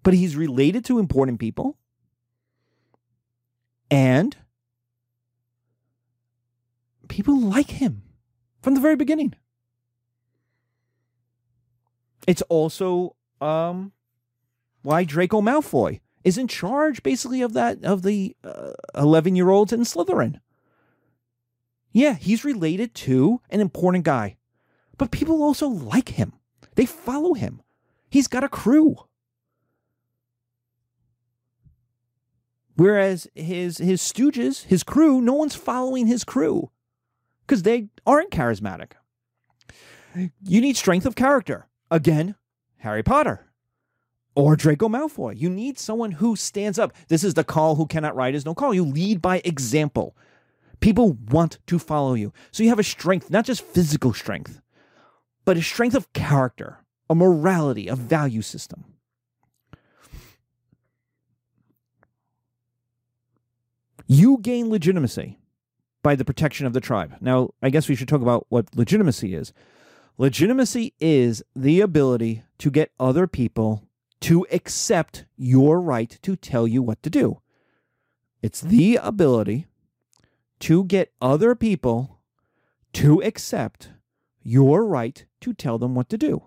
[0.01, 1.77] But he's related to important people.
[3.91, 4.35] And
[7.07, 8.01] people like him
[8.61, 9.35] from the very beginning.
[12.25, 13.91] It's also um,
[14.81, 18.35] why Draco Malfoy is in charge basically of that of the
[18.95, 20.39] 11 uh, year olds in Slytherin.
[21.91, 24.37] Yeah, he's related to an important guy,
[24.97, 26.33] but people also like him.
[26.75, 27.61] They follow him.
[28.09, 28.95] He's got a crew.
[32.75, 36.71] Whereas his his stooges, his crew, no one's following his crew
[37.45, 38.93] because they aren't charismatic.
[40.43, 41.67] You need strength of character.
[41.91, 42.35] Again,
[42.77, 43.52] Harry Potter
[44.35, 45.39] or Draco Malfoy.
[45.39, 46.93] You need someone who stands up.
[47.07, 48.73] This is the khal who cannot ride is no khal.
[48.73, 50.15] You lead by example.
[50.79, 52.33] People want to follow you.
[52.51, 54.61] So you have a strength, not just physical strength,
[55.45, 58.85] but a strength of character, a morality, a value system.
[64.07, 65.39] You gain legitimacy
[66.01, 67.15] by the protection of the tribe.
[67.21, 69.53] Now, I guess we should talk about what legitimacy is.
[70.17, 73.87] Legitimacy is the ability to get other people
[74.23, 77.41] to accept your right to tell you what to do.
[78.41, 79.67] It's the ability
[80.61, 82.21] to get other people
[82.93, 83.89] to accept
[84.41, 86.43] your right to tell them what to do.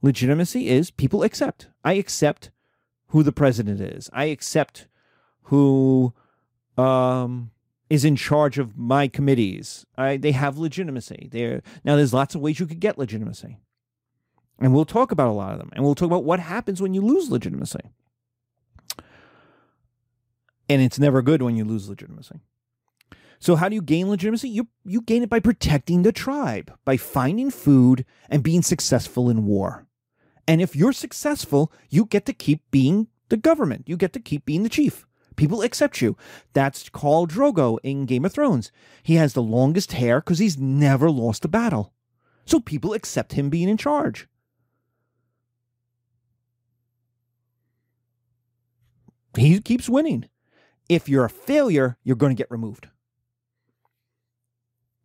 [0.00, 1.68] Legitimacy is people accept.
[1.84, 2.52] I accept
[3.08, 4.08] who the president is.
[4.10, 4.88] I accept
[5.42, 6.14] who
[6.78, 7.50] um,
[7.90, 9.84] is in charge of my committees.
[9.98, 11.28] I, they have legitimacy.
[11.30, 13.58] They're, now, there's lots of ways you could get legitimacy.
[14.60, 15.70] And we'll talk about a lot of them.
[15.72, 17.80] And we'll talk about what happens when you lose legitimacy.
[20.68, 22.40] And it's never good when you lose legitimacy.
[23.40, 24.48] So how do you gain legitimacy?
[24.48, 29.46] You you gain it by protecting the tribe, by finding food and being successful in
[29.46, 29.86] war.
[30.46, 33.84] And if you're successful, you get to keep being the government.
[33.86, 35.06] You get to keep being the chief.
[35.36, 36.16] People accept you.
[36.52, 38.72] That's Khal Drogo in Game of Thrones.
[39.04, 41.92] He has the longest hair because he's never lost a battle.
[42.44, 44.26] So people accept him being in charge.
[49.36, 50.28] He keeps winning.
[50.88, 52.88] If you're a failure, you're going to get removed.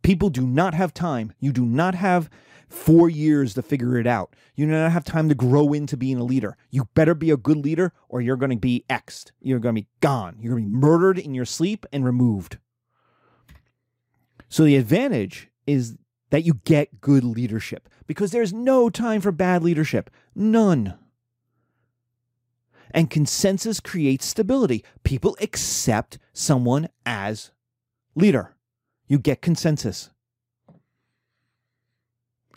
[0.02, 1.32] People do not have time.
[1.40, 2.30] You do not have
[2.68, 4.34] four years to figure it out.
[4.54, 6.56] You do not have time to grow into being a leader.
[6.70, 9.32] You better be a good leader or you're going to be X'd.
[9.40, 10.36] You're going to be gone.
[10.40, 12.58] You're going to be murdered in your sleep and removed.
[14.48, 15.96] So the advantage is
[16.30, 20.10] that you get good leadership because there's no time for bad leadership.
[20.34, 20.98] None.
[22.94, 24.84] And consensus creates stability.
[25.02, 27.50] People accept someone as
[28.14, 28.54] leader.
[29.08, 30.10] You get consensus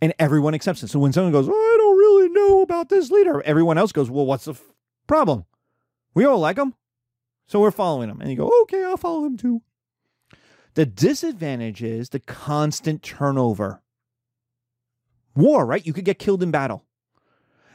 [0.02, 0.90] and everyone accepts it.
[0.90, 4.10] So when someone goes, oh, I don't really know about this leader, everyone else goes,
[4.10, 4.64] well, what's the f-
[5.08, 5.46] problem?
[6.14, 6.74] We all like him,
[7.48, 8.22] so we're following him.
[8.22, 9.62] And you go, okay, I'll follow him too.
[10.76, 13.82] The disadvantage is the constant turnover.
[15.36, 15.86] War, right?
[15.86, 16.87] You could get killed in battle.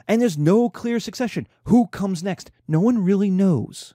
[0.08, 1.46] And there's no clear succession.
[1.64, 2.50] Who comes next?
[2.66, 3.94] No one really knows.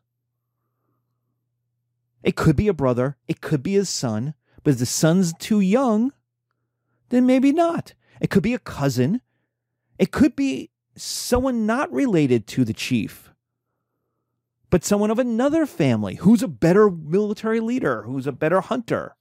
[2.23, 5.59] It could be a brother, it could be his son, but if the son's too
[5.61, 6.11] young,
[7.09, 7.93] then maybe not.
[8.19, 9.21] It could be a cousin.
[9.97, 13.31] It could be someone not related to the chief,
[14.69, 19.15] but someone of another family who's a better military leader, who's a better hunter.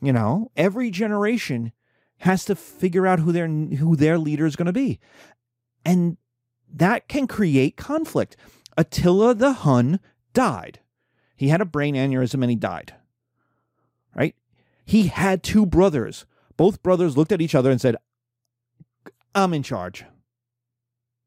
[0.00, 1.72] You know, every generation
[2.18, 5.00] has to figure out who their who their leader is going to be.
[5.84, 6.16] And
[6.72, 8.36] that can create conflict.
[8.76, 10.00] Attila the Hun
[10.32, 10.80] died.
[11.36, 12.94] He had a brain aneurysm and he died.
[14.14, 14.34] Right?
[14.84, 17.96] He had two brothers both brothers looked at each other and said,
[19.34, 20.04] I'm in charge.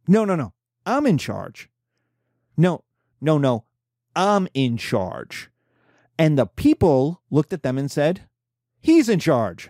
[0.07, 0.53] No, no, no.
[0.85, 1.69] I'm in charge.
[2.55, 2.83] No,
[3.19, 3.65] no, no.
[4.15, 5.49] I'm in charge.
[6.17, 8.27] And the people looked at them and said,
[8.79, 9.69] He's in charge.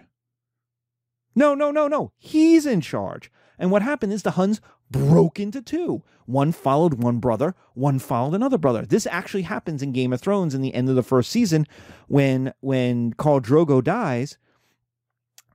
[1.36, 2.12] No, no, no, no.
[2.18, 3.32] He's in charge.
[3.58, 6.04] And what happened is the Huns broke into two.
[6.26, 8.86] One followed one brother, one followed another brother.
[8.86, 11.66] This actually happens in Game of Thrones in the end of the first season
[12.08, 14.38] when when Khal Drogo dies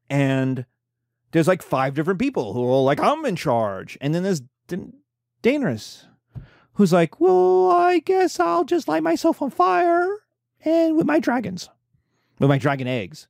[0.08, 0.66] and
[1.32, 3.98] there's like five different people who are like, I'm in charge.
[4.00, 4.92] And then there's da-
[5.42, 6.04] Daenerys,
[6.74, 10.08] who's like, well, I guess I'll just light myself on fire
[10.64, 11.68] and with my dragons,
[12.38, 13.26] with my dragon eggs.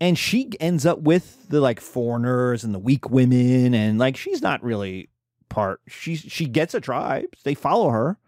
[0.00, 4.42] And she ends up with the like foreigners and the weak women, and like she's
[4.42, 5.08] not really
[5.48, 5.80] part.
[5.86, 7.26] She she gets a tribe.
[7.44, 8.18] They follow her,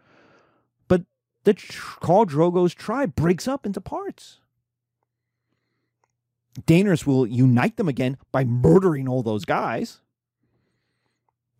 [0.88, 1.02] but
[1.44, 4.38] the Khal Drogo's tribe breaks up into parts.
[6.62, 10.00] Daenerys will unite them again by murdering all those guys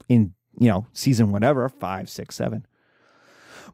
[0.09, 2.67] in, you know, season whatever, five, six, seven.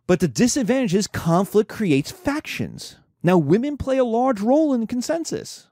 [0.07, 2.97] But the disadvantage is conflict creates factions.
[3.23, 5.69] Now, women play a large role in consensus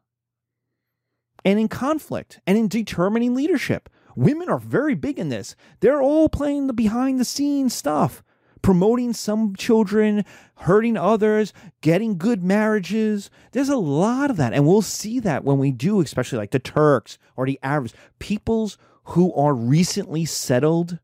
[1.44, 3.88] and in conflict and in determining leadership.
[4.16, 5.54] Women are very big in this.
[5.80, 8.22] They're all playing the behind the scenes stuff.
[8.62, 10.24] promoting some children,
[10.56, 13.30] hurting others, getting good marriages.
[13.52, 14.52] There's a lot of that.
[14.52, 18.78] And we'll see that when we do, especially like the Turks or the Arabs, peoples
[19.04, 20.98] who are recently settled,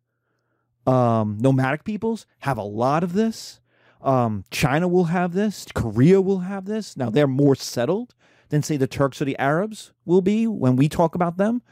[0.86, 3.60] um, nomadic peoples have a lot of this.
[4.02, 5.66] Um, China will have this.
[5.74, 6.96] Korea will have this.
[6.96, 8.14] Now they're more settled
[8.48, 11.62] than say the Turks or the Arabs will be when we talk about them.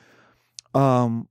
[0.75, 1.29] Um,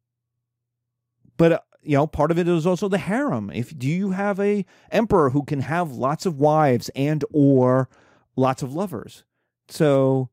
[1.38, 3.52] but uh, you know, part of it is also the harem.
[3.54, 7.90] If do you have a emperor who can have lots of wives and or
[8.36, 9.24] lots of lovers?
[9.68, 10.30] So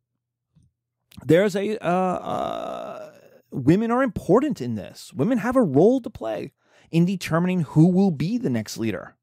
[1.25, 3.13] there's a uh, uh,
[3.51, 5.13] women are important in this.
[5.13, 6.53] Women have a role to play
[6.91, 9.17] in determining who will be the next leader.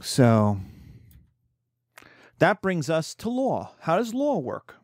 [0.00, 0.60] So
[2.42, 3.72] that brings us to law.
[3.80, 4.74] How does law work?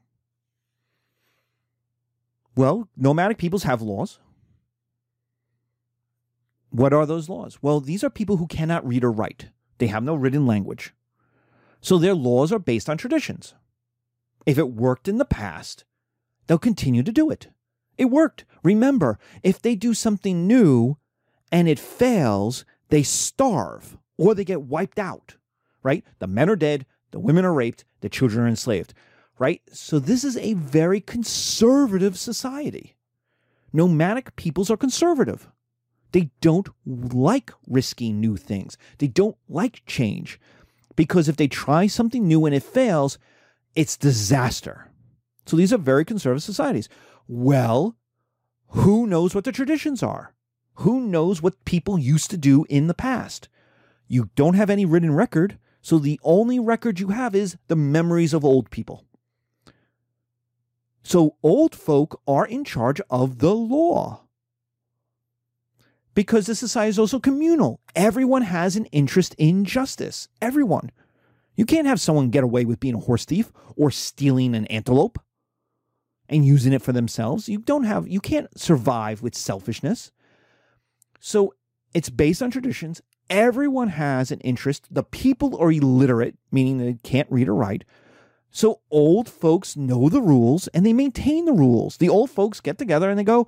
[2.55, 4.21] Well, nomadic peoples have laws.
[6.71, 7.59] What are those laws?
[7.61, 9.49] Well, these are people who cannot read or write.
[9.79, 10.95] They have no written language.
[11.81, 13.55] So their laws are based on traditions.
[14.47, 15.85] If it worked in the past,
[16.47, 17.49] they'll continue to do it.
[17.97, 18.45] It worked.
[18.63, 20.97] Remember, if they do something new
[21.51, 25.37] and it fails, they starve or they get wiped out,
[25.83, 26.05] right?
[26.21, 28.95] The men are dead, the women are raped, the children are enslaved,
[29.39, 29.63] right?
[29.73, 32.97] So this is a very conservative society.
[33.73, 35.49] Nomadic peoples are conservative.
[36.13, 38.79] They don't like risking new things.
[38.99, 40.41] They don't like change
[40.97, 43.19] because if they try something new and it fails,
[43.75, 44.91] it's disaster.
[45.47, 46.89] So these are very conservative societies.
[47.27, 47.97] Well,
[48.69, 50.35] who knows what the traditions are?
[50.75, 53.49] Who knows what people used to do in the past?
[54.07, 58.35] You don't have any written record, so the only record you have is the memories
[58.35, 59.05] of old people.
[61.03, 64.25] So old folk are in charge of the law
[66.15, 67.81] because the society is also communal.
[67.95, 70.29] Everyone has an interest in justice.
[70.43, 70.91] Everyone.
[71.55, 75.19] You can't have someone get away with being a horse thief or stealing an antelope
[76.29, 77.49] and using it for themselves.
[77.49, 80.13] You don't have you can't survive with selfishness.
[81.21, 81.55] So
[81.95, 83.01] it's based on traditions.
[83.31, 84.87] Everyone has an interest.
[84.91, 87.85] The people are illiterate, meaning they can't read or write.
[88.51, 91.99] So old folks know the rules and they maintain the rules.
[91.99, 93.47] The old folks get together and they go,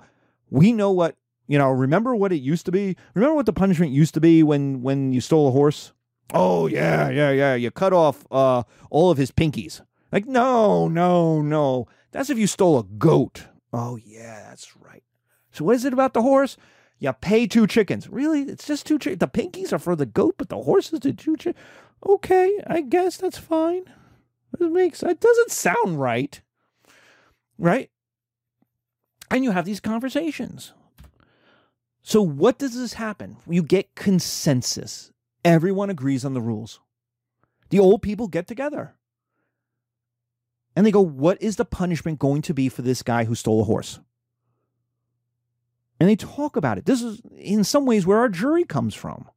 [0.49, 1.15] "We know what
[1.51, 2.95] you know, remember what it used to be?
[3.13, 5.91] Remember what the punishment used to be when when you stole a horse?
[6.33, 7.55] Oh yeah, yeah, yeah.
[7.55, 9.81] You cut off uh, all of his pinkies.
[10.13, 11.87] Like no, no, no.
[12.11, 13.47] That's if you stole a goat.
[13.73, 15.03] Oh yeah, that's right.
[15.51, 16.55] So what is it about the horse?
[17.01, 18.07] You pay two chickens.
[18.07, 18.43] Really?
[18.43, 19.19] It's just two chickens.
[19.19, 21.65] The pinkies are for the goat, but the horses the two chickens.
[22.07, 23.85] Okay, I guess that's fine.
[24.59, 26.39] It makes it doesn't sound right,
[27.57, 27.89] right?
[29.31, 30.73] And you have these conversations.
[32.03, 33.37] So, what does this happen?
[33.47, 35.11] You get consensus.
[35.43, 36.79] Everyone agrees on the rules.
[37.69, 38.93] The old people get together
[40.75, 43.61] and they go, What is the punishment going to be for this guy who stole
[43.61, 43.99] a horse?
[46.01, 46.87] And they talk about it.
[46.87, 49.29] This is, in some ways, where our jury comes from.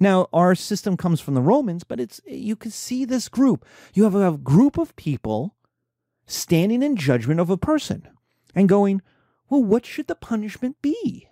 [0.00, 3.66] Now, our system comes from the Romans, but it's you can see this group.
[3.92, 5.56] You have a group of people
[6.24, 8.08] standing in judgment of a person
[8.54, 9.02] and going,
[9.50, 11.28] Well, what should the punishment be?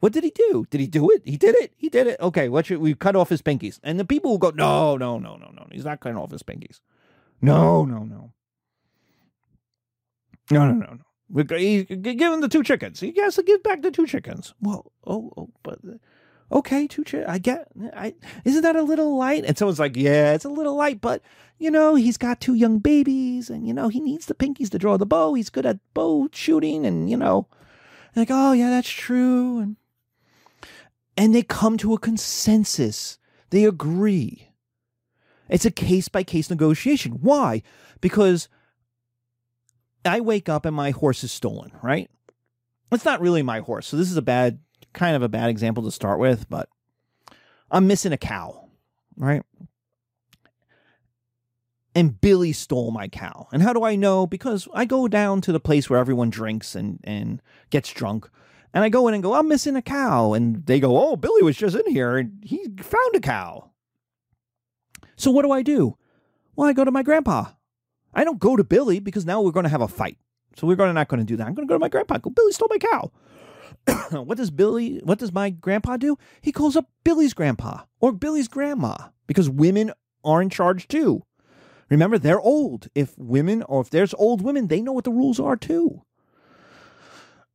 [0.00, 0.66] What did he do?
[0.68, 1.22] Did he do it?
[1.24, 1.72] He did it.
[1.76, 2.18] He did it.
[2.18, 3.78] Okay, what should we cut off his pinkies?
[3.84, 5.68] And the people will go, no, no, no, no, no.
[5.70, 6.80] He's not cutting off his pinkies.
[7.40, 8.32] No, no, no.
[10.50, 11.04] No, no, no, no.
[11.34, 13.00] He, give him the two chickens.
[13.00, 14.52] He has to give back the two chickens.
[14.60, 15.78] Well, oh, oh but
[16.50, 17.30] okay, two chickens.
[17.30, 17.68] I get.
[17.94, 18.14] I
[18.44, 19.44] isn't that a little light?
[19.46, 21.22] And someone's like, yeah, it's a little light, but
[21.58, 24.78] you know, he's got two young babies, and you know, he needs the pinkies to
[24.78, 25.34] draw the bow.
[25.34, 27.46] He's good at bow shooting, and you know,
[28.14, 29.76] like, oh yeah, that's true, and
[31.16, 33.18] and they come to a consensus.
[33.50, 34.52] They agree.
[35.48, 37.12] It's a case by case negotiation.
[37.20, 37.62] Why?
[38.00, 38.48] Because
[40.04, 42.10] I wake up and my horse is stolen, right?
[42.90, 43.86] It's not really my horse.
[43.86, 44.58] So this is a bad,
[44.92, 46.68] kind of a bad example to start with, but
[47.70, 48.68] I'm missing a cow,
[49.16, 49.42] right?
[51.94, 53.48] And Billy stole my cow.
[53.52, 54.26] And how do I know?
[54.26, 58.28] Because I go down to the place where everyone drinks and, and gets drunk
[58.74, 60.32] and I go in and go, I'm missing a cow.
[60.32, 63.70] And they go, Oh, Billy was just in here and he found a cow.
[65.16, 65.96] So what do I do?
[66.56, 67.50] Well, I go to my grandpa.
[68.14, 70.18] I don't go to Billy because now we're going to have a fight.
[70.56, 71.46] So we're going not going to do that.
[71.46, 72.18] I'm going to go to my grandpa.
[72.18, 73.10] Go, Billy stole my cow.
[74.22, 76.18] what does Billy, what does my grandpa do?
[76.40, 78.96] He calls up Billy's grandpa or Billy's grandma
[79.26, 79.92] because women
[80.24, 81.24] are in charge too.
[81.88, 82.88] Remember, they're old.
[82.94, 86.02] If women or if there's old women, they know what the rules are too.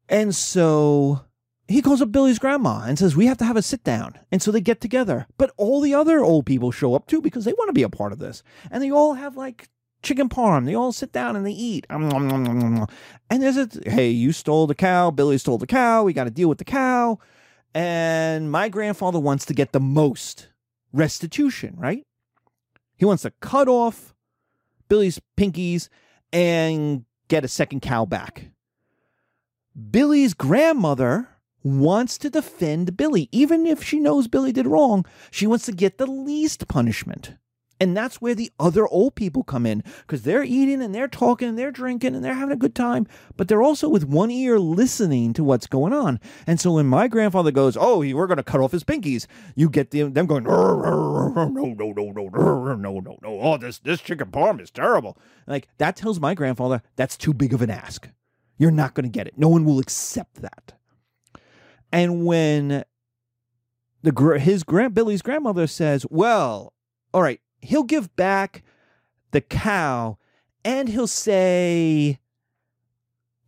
[0.10, 1.22] And so
[1.68, 4.18] he calls up Billy's grandma and says, We have to have a sit down.
[4.32, 5.28] And so they get together.
[5.38, 7.90] But all the other old people show up too because they want to be a
[7.90, 8.44] part of this.
[8.70, 9.70] And they all have like
[10.02, 10.66] chicken parm.
[10.66, 11.86] They all sit down and they eat.
[11.90, 12.88] And
[13.30, 15.12] there's a, hey, you stole the cow.
[15.12, 16.04] Billy stole the cow.
[16.04, 17.20] We got to deal with the cow.
[17.74, 20.50] And my grandfather wants to get the most
[20.94, 22.06] restitution, right?
[22.96, 24.16] He wants to cut off
[24.90, 25.90] Billy's pinkies
[26.32, 28.52] and get a second cow back.
[29.92, 31.30] Billy's grandmother
[31.64, 33.30] wants to defend Billy.
[33.32, 37.36] Even if she knows Billy did wrong, she wants to get the least punishment.
[37.80, 41.48] And that's where the other old people come in because they're eating and they're talking
[41.48, 44.58] and they're drinking and they're having a good time, but they're also with one ear
[44.58, 46.20] listening to what's going on.
[46.48, 49.70] And so when my grandfather goes, Oh, we're going to cut off his pinkies, you
[49.70, 53.18] get them, them going, No, no, no, no, no, no, no, no.
[53.40, 55.18] Oh, this, this chicken parm is terrible.
[55.46, 58.10] Like that tells my grandfather that's too big of an ask.
[58.58, 59.38] You're not going to get it.
[59.38, 60.74] No one will accept that.
[61.92, 62.84] And when
[64.04, 66.74] the his grand Billy's grandmother says, "Well,
[67.14, 68.64] all right, he'll give back
[69.32, 70.18] the cow
[70.64, 72.20] and he'll say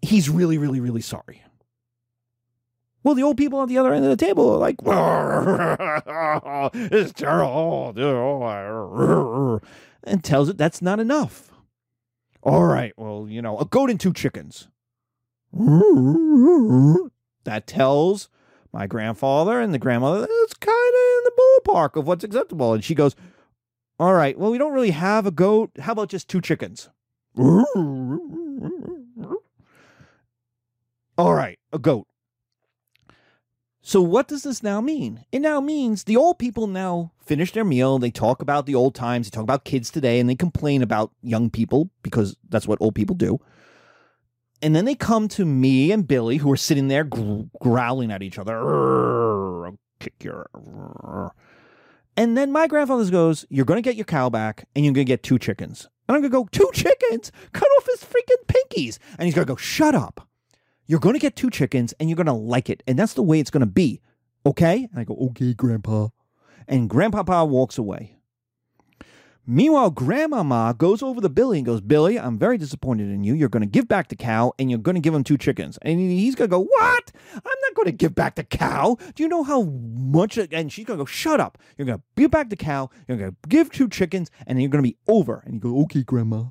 [0.01, 1.43] he's really really really sorry."
[3.01, 4.75] Well, the old people on the other end of the table are like,
[6.91, 9.61] "It's terrible," oh,
[10.03, 11.49] and tells it that's not enough.
[12.41, 14.67] All right, well, you know, a goat and two chickens.
[17.45, 18.29] That tells
[18.71, 21.31] my grandfather and the grandmother it's kind of in the
[21.65, 22.73] ballpark of what's acceptable.
[22.73, 23.15] And she goes,
[23.99, 25.71] All right, well, we don't really have a goat.
[25.79, 26.89] How about just two chickens?
[31.17, 32.07] All right, a goat.
[33.81, 35.25] So, what does this now mean?
[35.31, 37.99] It now means the old people now finish their meal.
[37.99, 41.11] They talk about the old times, they talk about kids today, and they complain about
[41.21, 43.39] young people because that's what old people do.
[44.61, 48.37] And then they come to me and Billy, who are sitting there growling at each
[48.37, 48.57] other.
[49.65, 50.49] I'll kick your.
[52.19, 55.05] And then my grandfather goes, You're going to get your cow back and you're going
[55.05, 55.87] to get two chickens.
[56.05, 57.31] And I'm going to go, Two chickens?
[57.53, 58.97] Cut off his freaking pinkies.
[59.17, 60.27] And he's going to go, Shut up.
[60.85, 62.83] You're going to get two chickens and you're going to like it.
[62.85, 64.01] And that's the way it's going to be.
[64.45, 64.89] Okay?
[64.91, 66.09] And I go, Okay, Grandpa.
[66.67, 68.17] And Grandpapa walks away.
[69.51, 73.33] Meanwhile, Grandmama goes over to Billy and goes, Billy, I'm very disappointed in you.
[73.33, 75.79] You're going to give back the cow and you're going to give him two chickens.
[75.81, 77.11] And he's going to go, What?
[77.33, 78.95] I'm not going to give back the cow.
[79.15, 80.37] Do you know how much?
[80.37, 81.57] And she's going to go, Shut up.
[81.79, 82.91] You're going to give back the cow.
[83.07, 85.41] You're going to give two chickens and then you're going to be over.
[85.43, 86.43] And you go, Okay, Grandma.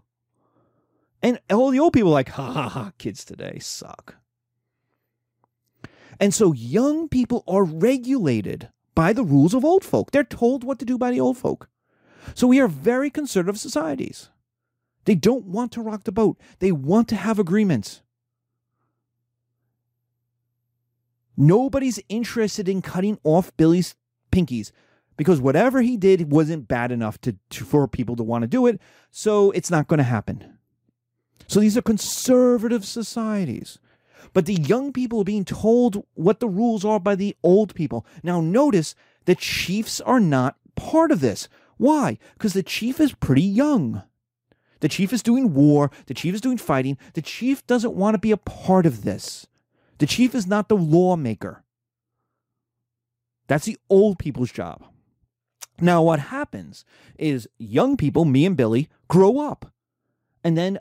[1.22, 4.16] And all the old people are like, Ha ha ha, kids today suck.
[6.18, 10.10] And so young people are regulated by the rules of old folk.
[10.10, 11.68] They're told what to do by the old folk.
[12.34, 14.30] So we are very conservative societies.
[15.04, 18.02] They don't want to rock the boat, they want to have agreements.
[21.36, 23.94] Nobody's interested in cutting off Billy's
[24.32, 24.72] pinkies
[25.16, 28.66] because whatever he did wasn't bad enough to, to for people to want to do
[28.66, 30.58] it, so it's not going to happen.
[31.46, 33.78] So these are conservative societies.
[34.32, 38.04] But the young people are being told what the rules are by the old people.
[38.22, 38.94] Now, notice
[39.24, 41.48] that chiefs are not part of this.
[41.78, 42.18] Why?
[42.34, 44.02] Because the chief is pretty young.
[44.80, 45.90] The chief is doing war.
[46.06, 46.98] The chief is doing fighting.
[47.14, 49.46] The chief doesn't want to be a part of this.
[49.98, 51.64] The chief is not the lawmaker.
[53.48, 54.84] That's the old people's job.
[55.80, 56.84] Now, what happens
[57.18, 59.72] is young people, me and Billy, grow up.
[60.44, 60.78] And then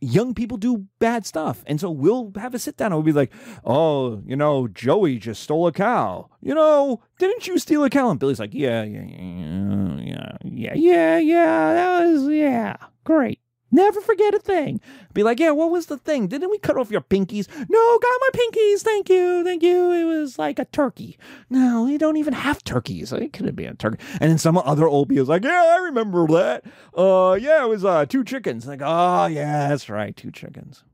[0.00, 1.62] young people do bad stuff.
[1.66, 3.32] And so we'll have a sit down and we'll be like,
[3.64, 6.30] oh, you know, Joey just stole a cow.
[6.40, 8.10] You know, didn't you steal a cow?
[8.10, 13.40] And Billy's like, yeah, yeah, yeah, yeah, yeah, yeah, yeah, that was, yeah, great.
[13.70, 14.80] Never forget a thing.
[15.12, 16.26] Be like, yeah, what was the thing?
[16.26, 17.48] Didn't we cut off your pinkies?
[17.68, 18.80] No, got my pinkies.
[18.80, 19.44] Thank you.
[19.44, 19.92] Thank you.
[19.92, 21.18] It was like a turkey.
[21.50, 23.12] No, we don't even have turkeys.
[23.12, 24.02] It could have been a turkey.
[24.20, 26.64] And then some other old is like, yeah, I remember that.
[26.96, 28.66] Uh, yeah, it was uh, two chickens.
[28.66, 30.84] Like, oh, yeah, that's right, two chickens.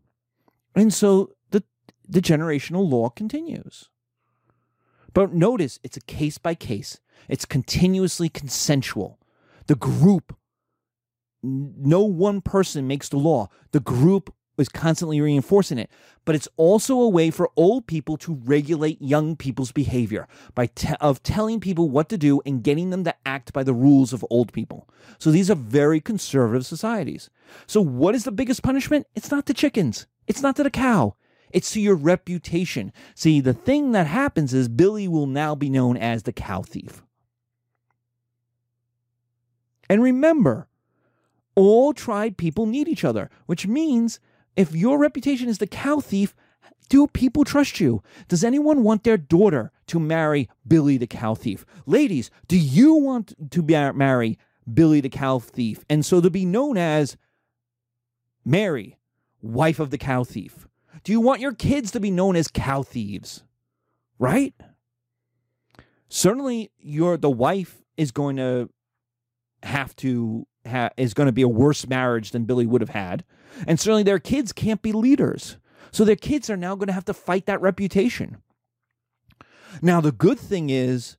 [0.75, 1.63] And so the
[2.09, 3.91] the generational law continues.
[5.13, 6.99] But notice it's a case by case.
[7.29, 9.21] It's continuously consensual.
[9.67, 10.37] The group
[11.45, 13.49] no one person makes the law.
[13.73, 15.91] The group is constantly reinforcing it.
[16.25, 20.95] But it's also a way for old people to regulate young people's behavior by te-
[21.01, 24.25] of telling people what to do and getting them to act by the rules of
[24.31, 24.89] old people.
[25.19, 27.31] So these are very conservative societies.
[27.67, 29.07] So what is the biggest punishment?
[29.15, 30.07] It's not the chickens.
[30.27, 31.17] It's not to the cow.
[31.51, 32.93] It's to your reputation.
[33.15, 37.03] See, the thing that happens is Billy will now be known as the cow thief.
[39.89, 40.67] And remember,
[41.55, 44.21] all tried people need each other, which means
[44.57, 46.35] if your reputation is the cow thief,
[46.89, 48.03] Do people trust you?
[48.29, 51.65] Does anyone want their daughter to marry Billy the cow thief?
[51.87, 54.39] Ladies, do you want to marry
[54.73, 55.85] Billy the cow thief?
[55.89, 57.17] And so to be known as
[58.45, 58.99] Mary,
[59.41, 60.67] wife of the cow thief.
[61.03, 63.45] Do you want your kids to be known as cow thieves?
[64.19, 64.55] Right?
[66.09, 68.71] Certainly, your the wife is going to
[69.63, 73.25] have to ha- is going to be a worse marriage than Billy would have had,
[73.67, 75.57] and certainly their kids can't be leaders.
[75.91, 78.39] So their kids are now going to have to fight that reputation.
[79.81, 81.17] Now, the good thing is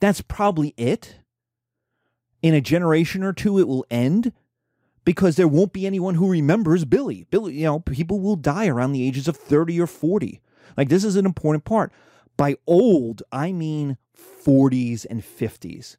[0.00, 1.16] that's probably it.
[2.42, 4.32] In a generation or two, it will end
[5.04, 7.26] because there won't be anyone who remembers Billy.
[7.30, 10.42] Billy, you know, people will die around the ages of 30 or 40.
[10.76, 11.92] Like, this is an important part.
[12.36, 15.96] By old, I mean 40s and 50s.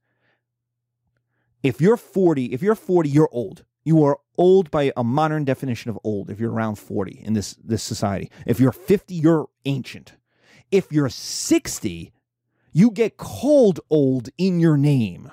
[1.66, 3.66] If you're 40, if you're 40, you're old.
[3.84, 7.56] You are old by a modern definition of old if you're around 40 in this
[7.56, 8.30] this society.
[8.46, 10.14] If you're 50, you're ancient.
[10.70, 12.14] If you're 60,
[12.72, 15.32] you get called old in your name.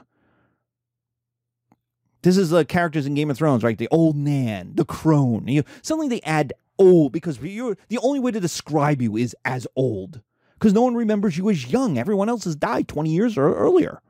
[2.22, 3.76] This is the characters in Game of Thrones, right?
[3.76, 5.48] The old man, the crone.
[5.48, 9.66] You, suddenly they add old because you're the only way to describe you is as
[9.76, 10.22] old
[10.54, 11.98] because no one remembers you as young.
[11.98, 14.00] Everyone else has died 20 years or earlier.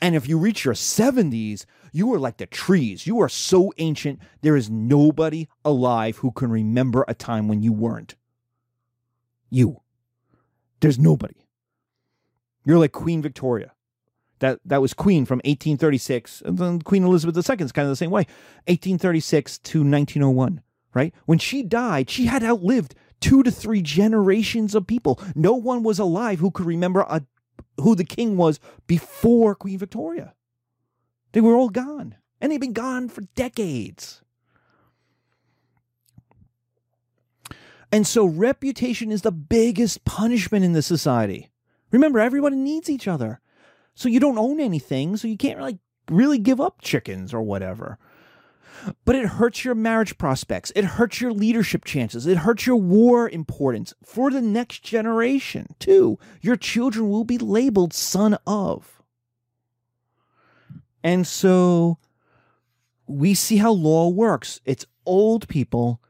[0.00, 3.06] And if you reach your 70s, you are like the trees.
[3.06, 7.72] You are so ancient, there is nobody alive who can remember a time when you
[7.72, 8.14] weren't.
[9.50, 9.80] You.
[10.80, 11.46] There's nobody.
[12.64, 13.72] You're like Queen Victoria.
[14.40, 17.96] That that was Queen from 1836, and then Queen Elizabeth II is kind of the
[17.96, 18.20] same way,
[18.66, 20.62] 1836 to 1901.
[20.94, 25.20] Right when she died, she had outlived two to three generations of people.
[25.34, 27.22] No one was alive who could remember a,
[27.80, 30.34] who the king was before Queen Victoria.
[31.32, 34.22] They were all gone, and they've been gone for decades.
[37.90, 41.50] And so, reputation is the biggest punishment in the society.
[41.90, 43.40] Remember, everyone needs each other.
[43.94, 45.78] So, you don't own anything, so you can't really,
[46.10, 47.98] really give up chickens or whatever.
[49.04, 50.72] But it hurts your marriage prospects.
[50.76, 52.26] It hurts your leadership chances.
[52.26, 56.18] It hurts your war importance for the next generation, too.
[56.40, 59.02] Your children will be labeled son of.
[61.02, 61.98] And so
[63.06, 64.60] we see how law works.
[64.64, 66.00] It's old people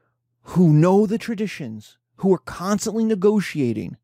[0.43, 3.97] who know the traditions, who are constantly negotiating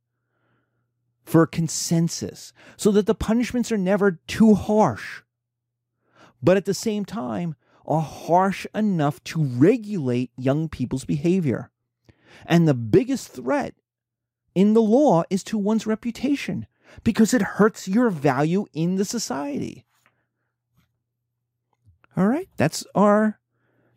[1.24, 5.22] for a consensus so that the punishments are never too harsh,
[6.42, 7.56] but at the same time
[7.86, 11.70] are harsh enough to regulate young people's behavior.
[12.46, 13.74] And the biggest threat
[14.54, 16.66] in the law is to one's reputation
[17.02, 19.84] because it hurts your value in the society.
[22.16, 23.40] All right, that's our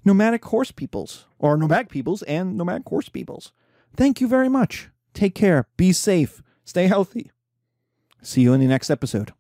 [0.04, 3.52] nomadic horse peoples, or nomadic peoples and nomadic horse peoples.
[3.96, 4.90] Thank you very much.
[5.14, 5.68] Take care.
[5.78, 6.42] Be safe.
[6.64, 7.32] Stay healthy.
[8.22, 9.34] See you in the next episode.